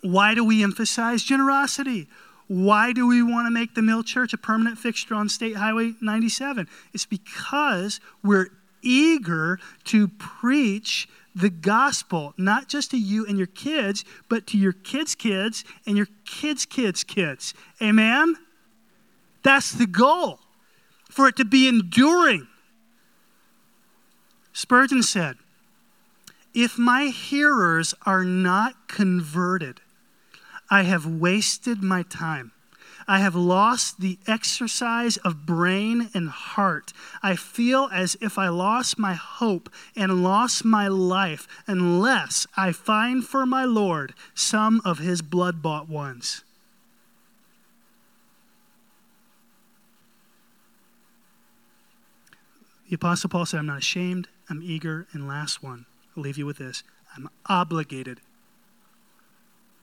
Why 0.00 0.34
do 0.34 0.44
we 0.44 0.62
emphasize 0.62 1.22
generosity? 1.22 2.08
Why 2.48 2.92
do 2.92 3.06
we 3.06 3.22
want 3.22 3.46
to 3.46 3.50
make 3.50 3.74
the 3.74 3.82
Mill 3.82 4.02
Church 4.02 4.32
a 4.32 4.38
permanent 4.38 4.78
fixture 4.78 5.14
on 5.14 5.28
State 5.28 5.56
Highway 5.56 5.92
97? 6.00 6.68
It's 6.94 7.06
because 7.06 8.00
we're 8.22 8.48
eager 8.82 9.58
to 9.84 10.08
preach 10.08 11.08
the 11.34 11.50
gospel, 11.50 12.34
not 12.36 12.68
just 12.68 12.90
to 12.90 12.98
you 12.98 13.26
and 13.26 13.38
your 13.38 13.46
kids, 13.46 14.04
but 14.28 14.46
to 14.48 14.58
your 14.58 14.72
kids' 14.72 15.14
kids 15.14 15.64
and 15.86 15.96
your 15.96 16.08
kids' 16.24 16.66
kids' 16.66 17.04
kids. 17.04 17.54
Amen? 17.80 18.36
That's 19.42 19.72
the 19.72 19.86
goal, 19.86 20.40
for 21.10 21.28
it 21.28 21.36
to 21.36 21.44
be 21.44 21.66
enduring. 21.68 22.46
Spurgeon 24.52 25.02
said, 25.02 25.36
If 26.54 26.78
my 26.78 27.06
hearers 27.06 27.94
are 28.04 28.24
not 28.24 28.88
converted, 28.88 29.80
I 30.70 30.82
have 30.82 31.06
wasted 31.06 31.82
my 31.82 32.02
time. 32.02 32.52
I 33.06 33.18
have 33.18 33.34
lost 33.34 34.00
the 34.00 34.18
exercise 34.26 35.16
of 35.18 35.46
brain 35.46 36.10
and 36.14 36.28
heart. 36.28 36.92
I 37.22 37.36
feel 37.36 37.88
as 37.92 38.16
if 38.20 38.38
I 38.38 38.48
lost 38.48 38.98
my 38.98 39.14
hope 39.14 39.68
and 39.96 40.22
lost 40.22 40.64
my 40.64 40.88
life 40.88 41.46
unless 41.66 42.46
I 42.56 42.72
find 42.72 43.24
for 43.24 43.46
my 43.46 43.64
Lord 43.64 44.14
some 44.34 44.80
of 44.84 44.98
his 44.98 45.22
blood 45.22 45.62
bought 45.62 45.88
ones. 45.88 46.44
The 52.88 52.96
Apostle 52.96 53.30
Paul 53.30 53.46
said, 53.46 53.58
I'm 53.58 53.66
not 53.66 53.78
ashamed, 53.78 54.28
I'm 54.50 54.60
eager, 54.62 55.06
and 55.12 55.26
last 55.26 55.62
one, 55.62 55.86
I'll 56.14 56.22
leave 56.22 56.36
you 56.36 56.44
with 56.44 56.58
this 56.58 56.82
I'm 57.16 57.28
obligated 57.46 58.20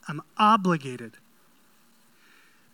I'm 0.09 0.23
obligated. 0.39 1.17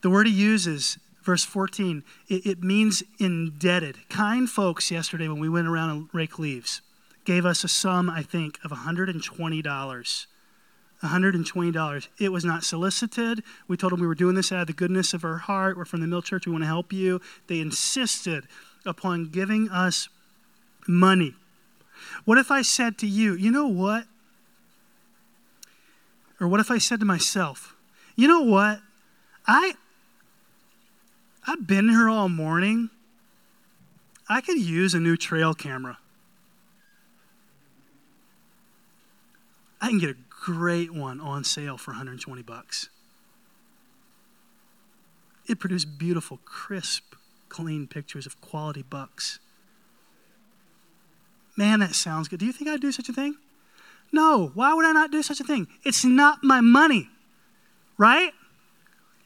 The 0.06 0.12
word 0.12 0.28
he 0.28 0.34
uses, 0.34 1.00
verse 1.24 1.44
14, 1.44 2.04
it, 2.28 2.46
it, 2.46 2.64
means 2.64 3.02
indebted. 3.18 4.08
Kind 4.08 4.48
folks 4.48 4.92
yesterday, 4.92 5.28
when 5.28 5.40
we 5.40 5.50
went 5.50 5.68
around 5.68 5.90
and 5.90 6.10
rake 6.14 6.38
leaves, 6.38 6.82
gave 7.24 7.44
us 7.44 7.64
a 7.64 7.68
sum, 7.68 8.08
I 8.08 8.22
think, 8.22 8.60
of 8.64 8.70
$120. 8.70 10.26
$120. 11.04 12.08
It 12.20 12.32
was 12.32 12.46
not 12.46 12.64
solicited. 12.64 13.42
We 13.68 13.78
told 13.78 13.94
them 13.94 14.00
we 14.00 14.06
were 14.06 14.14
doing 14.14 14.36
this 14.36 14.52
out 14.52 14.62
of 14.62 14.68
the 14.68 14.74
goodness 14.74 15.16
of 15.16 15.26
our 15.26 15.40
heart. 15.40 15.76
We're 15.76 15.86
from 15.86 16.02
the 16.02 16.08
Mill 16.08 16.22
Church. 16.22 16.46
We 16.46 16.52
want 16.52 16.66
to 16.66 16.68
help 16.68 16.94
you. 16.94 17.20
They 17.48 17.60
insisted 17.60 18.44
upon 18.86 19.30
giving 19.32 19.70
us 19.70 20.08
money. 20.88 21.34
What 22.26 22.38
if 22.38 22.52
I 22.52 22.62
said 22.62 23.00
to 23.00 23.08
you, 23.08 23.34
you 23.34 23.50
know 23.50 23.66
what? 23.66 24.06
Or 26.40 26.48
what 26.48 26.60
if 26.60 26.70
I 26.70 26.78
said 26.78 27.00
to 27.00 27.08
myself, 27.08 27.76
you 28.16 28.28
know 28.28 28.42
what? 28.42 28.82
I 29.48 29.74
I've 31.48 31.68
been 31.68 31.90
here 31.90 32.10
all 32.10 32.30
morning. 32.30 32.90
I 34.28 34.42
could 34.42 34.58
use 34.58 34.94
a 34.94 35.00
new 35.00 35.16
trail 35.16 35.54
camera. 35.54 36.00
I 39.80 39.90
can 39.90 40.00
get 40.00 40.10
a 40.10 40.16
great 40.30 40.92
one 40.92 41.20
on 41.20 41.44
sale 41.44 41.78
for 41.78 41.92
120 41.92 42.42
bucks. 42.42 42.90
It 45.48 45.60
produced 45.60 46.00
beautiful, 46.00 46.40
crisp, 46.44 47.14
clean 47.50 47.86
pictures 47.86 48.26
of 48.26 48.42
quality 48.42 48.82
bucks. 48.82 49.40
Man, 51.56 51.80
that 51.82 51.94
sounds 51.94 52.28
good. 52.28 52.40
Do 52.40 52.48
you 52.48 52.52
think 52.52 52.70
I'd 52.70 52.82
do 52.82 52.92
such 52.92 53.10
a 53.10 53.14
thing? 53.14 53.36
No, 54.12 54.52
why 54.56 54.74
would 54.74 54.86
I 54.86 54.92
not 54.92 55.12
do 55.12 55.22
such 55.22 55.40
a 55.40 55.44
thing? 55.44 55.68
It's 55.84 56.04
not 56.04 56.44
my 56.44 56.62
money, 56.62 57.10
right? 57.98 58.32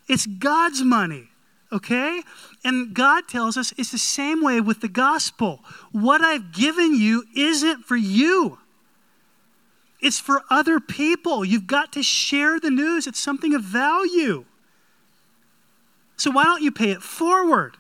It's 0.08 0.26
God's 0.26 0.82
money, 0.82 1.30
okay? 1.72 2.22
And 2.64 2.94
God 2.94 3.28
tells 3.28 3.58
us 3.58 3.74
it's 3.78 3.92
the 3.92 3.98
same 3.98 4.44
way 4.44 4.62
with 4.62 4.82
the 4.82 4.88
gospel. 4.88 5.60
What 5.92 6.22
I've 6.22 6.52
given 6.52 6.96
you 6.96 7.26
isn't 7.36 7.86
for 7.86 7.96
you. 7.96 8.60
It's 10.02 10.20
for 10.20 10.44
other 10.50 10.80
people. 10.80 11.44
You've 11.44 11.68
got 11.68 11.92
to 11.94 12.04
share 12.04 12.60
the 12.60 12.70
news. 12.70 13.06
It's 13.06 13.20
something 13.20 13.54
of 13.54 13.64
value. 13.64 14.46
So 16.16 16.32
why 16.32 16.44
don't 16.44 16.62
you 16.62 16.72
pay 16.72 16.92
it 16.92 17.02
forward? 17.02 17.78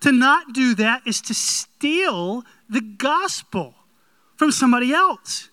To 0.00 0.12
not 0.12 0.52
do 0.54 0.74
that 0.76 1.02
is 1.06 1.20
to 1.22 1.34
steal 1.34 2.44
the 2.68 2.80
gospel 2.80 3.74
from 4.36 4.50
somebody 4.50 4.92
else. 4.92 5.50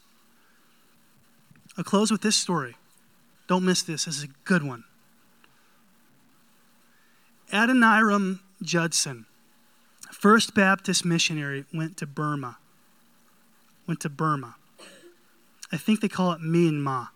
I'll 1.78 1.84
close 1.84 2.10
with 2.12 2.22
this 2.22 2.36
story. 2.36 2.76
Don't 3.48 3.66
miss 3.66 3.84
this. 3.84 4.06
This 4.06 4.18
is 4.18 4.24
a 4.24 4.30
good 4.46 4.64
one. 4.64 4.84
Adoniram 7.52 8.40
Judson, 8.62 9.26
First 10.12 10.54
Baptist 10.54 11.06
missionary, 11.06 11.66
went 11.74 11.98
to 11.98 12.06
Burma. 12.06 12.58
Went 13.88 14.02
to 14.02 14.10
Burma. 14.10 14.56
I 15.72 15.78
think 15.78 16.02
they 16.02 16.08
call 16.08 16.32
it 16.32 16.42
Myanmar 16.42 17.10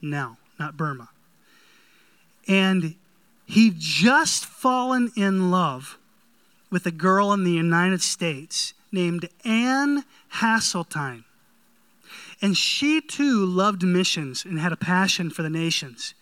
now, 0.00 0.38
not 0.58 0.76
Burma. 0.76 1.08
And 2.48 2.94
he'd 3.46 3.78
just 3.78 4.44
fallen 4.46 5.12
in 5.16 5.50
love 5.50 5.98
with 6.70 6.86
a 6.86 6.90
girl 6.90 7.32
in 7.32 7.44
the 7.44 7.52
United 7.52 8.02
States 8.02 8.74
named 8.92 9.28
Anne 9.44 10.04
Hasseltine. 10.34 11.24
And 12.42 12.56
she 12.56 13.00
too 13.00 13.44
loved 13.44 13.82
missions 13.82 14.44
and 14.44 14.58
had 14.58 14.72
a 14.72 14.76
passion 14.76 15.30
for 15.30 15.42
the 15.42 15.50
nations. 15.50 16.14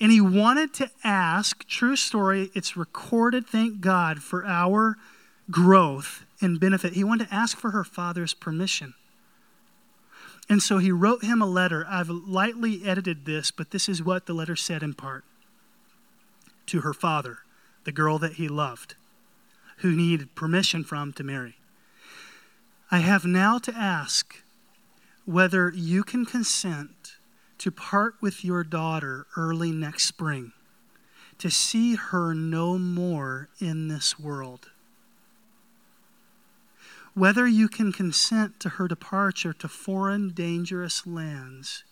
And 0.00 0.10
he 0.10 0.20
wanted 0.20 0.72
to 0.74 0.90
ask, 1.04 1.66
true 1.66 1.96
story, 1.96 2.50
it's 2.54 2.76
recorded, 2.76 3.46
thank 3.46 3.80
God, 3.80 4.22
for 4.22 4.46
our 4.46 4.96
growth 5.50 6.24
and 6.40 6.58
benefit. 6.58 6.94
He 6.94 7.04
wanted 7.04 7.28
to 7.28 7.34
ask 7.34 7.58
for 7.58 7.72
her 7.72 7.84
father's 7.84 8.32
permission. 8.32 8.94
And 10.48 10.62
so 10.62 10.78
he 10.78 10.90
wrote 10.90 11.22
him 11.22 11.42
a 11.42 11.46
letter. 11.46 11.86
I've 11.88 12.08
lightly 12.08 12.84
edited 12.84 13.24
this, 13.24 13.50
but 13.50 13.70
this 13.70 13.88
is 13.88 14.02
what 14.02 14.26
the 14.26 14.32
letter 14.32 14.56
said 14.56 14.82
in 14.82 14.94
part 14.94 15.24
to 16.66 16.80
her 16.80 16.94
father, 16.94 17.38
the 17.84 17.92
girl 17.92 18.18
that 18.18 18.34
he 18.34 18.48
loved, 18.48 18.94
who 19.78 19.94
needed 19.94 20.34
permission 20.34 20.82
from 20.82 21.12
to 21.12 21.24
marry. 21.24 21.56
I 22.90 22.98
have 22.98 23.24
now 23.24 23.58
to 23.58 23.74
ask 23.74 24.42
whether 25.24 25.70
you 25.74 26.02
can 26.02 26.24
consent 26.24 26.99
to 27.60 27.70
part 27.70 28.14
with 28.22 28.42
your 28.42 28.64
daughter 28.64 29.26
early 29.36 29.70
next 29.70 30.04
spring, 30.04 30.50
to 31.36 31.50
see 31.50 31.94
her 31.94 32.32
no 32.32 32.78
more 32.78 33.50
in 33.58 33.88
this 33.88 34.18
world. 34.18 34.70
Whether 37.12 37.46
you 37.46 37.68
can 37.68 37.92
consent 37.92 38.58
to 38.60 38.70
her 38.70 38.88
departure 38.88 39.52
to 39.52 39.68
foreign, 39.68 40.30
dangerous 40.30 41.06
lands 41.06 41.84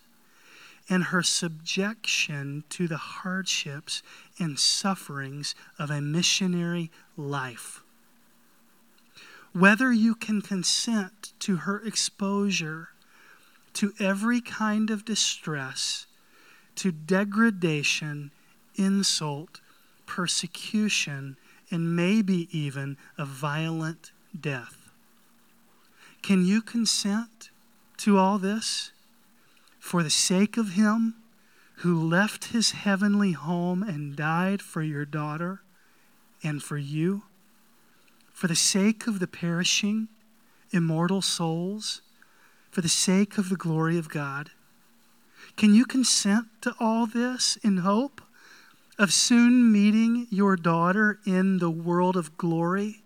and 0.89 1.05
her 1.05 1.23
subjection 1.23 2.65
to 2.71 2.89
the 2.89 2.97
hardships 2.97 4.03
and 4.39 4.59
sufferings 4.59 5.55
of 5.79 5.91
a 5.91 6.01
missionary 6.01 6.91
life. 7.15 7.83
Whether 9.53 9.93
you 9.93 10.15
can 10.15 10.41
consent 10.41 11.35
to 11.41 11.57
her 11.57 11.79
exposure 11.85 12.89
to 13.79 13.93
every 14.01 14.41
kind 14.41 14.91
of 14.91 15.05
distress, 15.05 16.09
to 16.75 16.91
degradation, 16.91 18.33
insult, 18.75 19.61
persecution, 20.05 21.37
and 21.71 21.95
maybe 21.95 22.49
even 22.51 22.97
a 23.17 23.25
violent 23.25 24.11
death. 24.41 24.91
Can 26.23 26.45
you 26.45 26.61
consent 26.61 27.51
to 27.99 28.19
all 28.19 28.37
this 28.39 28.91
for 29.79 30.03
the 30.03 30.11
sake 30.11 30.57
of 30.57 30.71
Him 30.71 31.15
who 31.77 32.03
left 32.03 32.47
His 32.47 32.73
heavenly 32.73 33.31
home 33.31 33.85
and 33.85 34.17
died 34.17 34.61
for 34.61 34.83
your 34.83 35.05
daughter 35.05 35.63
and 36.43 36.61
for 36.61 36.79
you? 36.79 37.23
For 38.33 38.49
the 38.49 38.57
sake 38.57 39.07
of 39.07 39.21
the 39.21 39.29
perishing, 39.29 40.09
immortal 40.73 41.23
souls? 41.23 42.03
For 42.71 42.81
the 42.81 42.89
sake 42.89 43.39
of 43.39 43.49
the 43.49 43.57
glory 43.57 43.99
of 43.99 44.09
God? 44.09 44.51
Can 45.57 45.75
you 45.75 45.85
consent 45.85 46.47
to 46.63 46.75
all 46.79 47.07
this 47.07 47.57
in 47.63 47.79
hope 47.79 48.21
of 48.99 49.13
soon 49.13 49.71
meeting 49.71 50.27
your 50.31 50.57
daughter 50.57 51.21
in 51.25 51.59
the 51.59 51.71
world 51.71 52.17
of 52.17 52.37
glory 52.37 53.03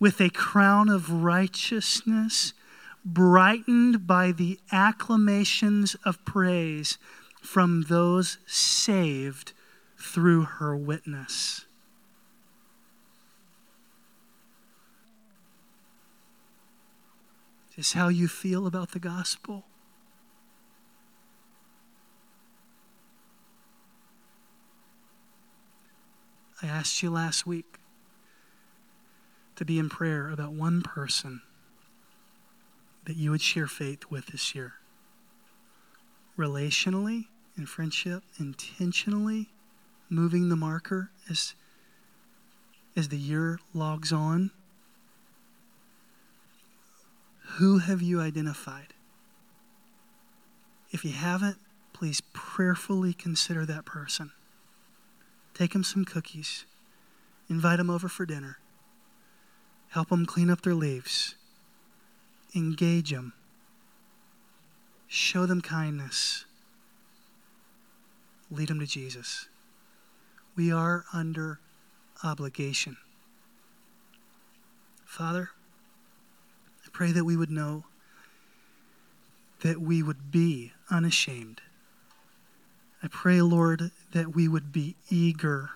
with 0.00 0.20
a 0.20 0.30
crown 0.30 0.88
of 0.88 1.22
righteousness, 1.22 2.54
brightened 3.04 4.06
by 4.06 4.32
the 4.32 4.58
acclamations 4.72 5.94
of 6.04 6.24
praise 6.24 6.98
from 7.40 7.82
those 7.88 8.38
saved 8.46 9.52
through 9.96 10.42
her 10.42 10.76
witness. 10.76 11.66
Is 17.76 17.94
how 17.94 18.08
you 18.08 18.28
feel 18.28 18.66
about 18.66 18.90
the 18.90 18.98
gospel? 18.98 19.64
I 26.62 26.66
asked 26.66 27.02
you 27.02 27.10
last 27.10 27.46
week 27.46 27.78
to 29.56 29.64
be 29.64 29.78
in 29.78 29.88
prayer 29.88 30.28
about 30.30 30.52
one 30.52 30.82
person 30.82 31.40
that 33.04 33.16
you 33.16 33.30
would 33.30 33.40
share 33.40 33.66
faith 33.66 34.04
with 34.10 34.26
this 34.26 34.54
year. 34.54 34.74
Relationally, 36.38 37.26
in 37.56 37.66
friendship, 37.66 38.22
intentionally 38.38 39.48
moving 40.08 40.50
the 40.50 40.56
marker 40.56 41.10
as, 41.28 41.54
as 42.96 43.08
the 43.08 43.18
year 43.18 43.58
logs 43.74 44.12
on. 44.12 44.50
Who 47.56 47.78
have 47.78 48.00
you 48.00 48.18
identified? 48.18 48.94
If 50.90 51.04
you 51.04 51.12
haven't, 51.12 51.58
please 51.92 52.22
prayerfully 52.32 53.12
consider 53.12 53.66
that 53.66 53.84
person. 53.84 54.30
Take 55.52 55.74
them 55.74 55.84
some 55.84 56.06
cookies, 56.06 56.64
invite 57.50 57.76
them 57.76 57.90
over 57.90 58.08
for 58.08 58.24
dinner, 58.24 58.56
help 59.90 60.08
them 60.08 60.24
clean 60.24 60.48
up 60.48 60.62
their 60.62 60.74
leaves, 60.74 61.34
engage 62.56 63.10
them, 63.10 63.34
show 65.06 65.44
them 65.44 65.60
kindness, 65.60 66.46
lead 68.50 68.68
them 68.68 68.80
to 68.80 68.86
Jesus. 68.86 69.48
We 70.56 70.72
are 70.72 71.04
under 71.12 71.60
obligation. 72.24 72.96
Father, 75.04 75.50
pray 76.92 77.12
that 77.12 77.24
we 77.24 77.36
would 77.36 77.50
know 77.50 77.84
that 79.62 79.80
we 79.80 80.02
would 80.02 80.30
be 80.30 80.72
unashamed. 80.90 81.60
I 83.02 83.08
pray, 83.08 83.40
Lord, 83.40 83.90
that 84.12 84.34
we 84.34 84.48
would 84.48 84.72
be 84.72 84.96
eager. 85.08 85.70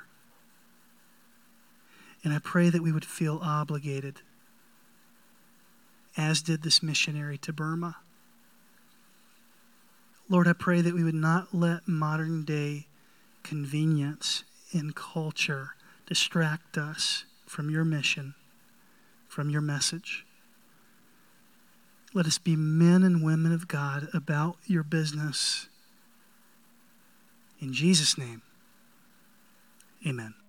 And 2.23 2.33
I 2.33 2.39
pray 2.39 2.71
that 2.71 2.83
we 2.83 2.93
would 2.93 3.05
feel 3.05 3.39
obligated, 3.43 4.21
as 6.17 6.43
did 6.43 6.63
this 6.63 6.83
missionary 6.83 7.39
to 7.39 7.53
Burma. 7.53 7.97
Lord, 10.29 10.49
I 10.49 10.53
pray 10.53 10.81
that 10.81 10.95
we 10.95 11.05
would 11.05 11.15
not 11.15 11.55
let 11.55 11.87
modern 11.87 12.45
day 12.45 12.87
convenience 13.45 14.43
and 14.73 14.95
culture 14.95 15.71
distract 16.07 16.77
us 16.77 17.25
from 17.47 17.71
your 17.71 17.85
mission, 17.85 18.35
from 19.29 19.51
your 19.51 19.61
message. 19.61 20.26
Let 22.15 22.27
us 22.27 22.39
be 22.39 22.57
men 22.57 23.03
and 23.03 23.23
women 23.23 23.53
of 23.53 23.69
God 23.69 24.09
about 24.15 24.57
your 24.67 24.83
business. 24.83 25.69
In 27.61 27.73
Jesus' 27.73 28.17
name, 28.17 28.43
amen. 30.07 30.37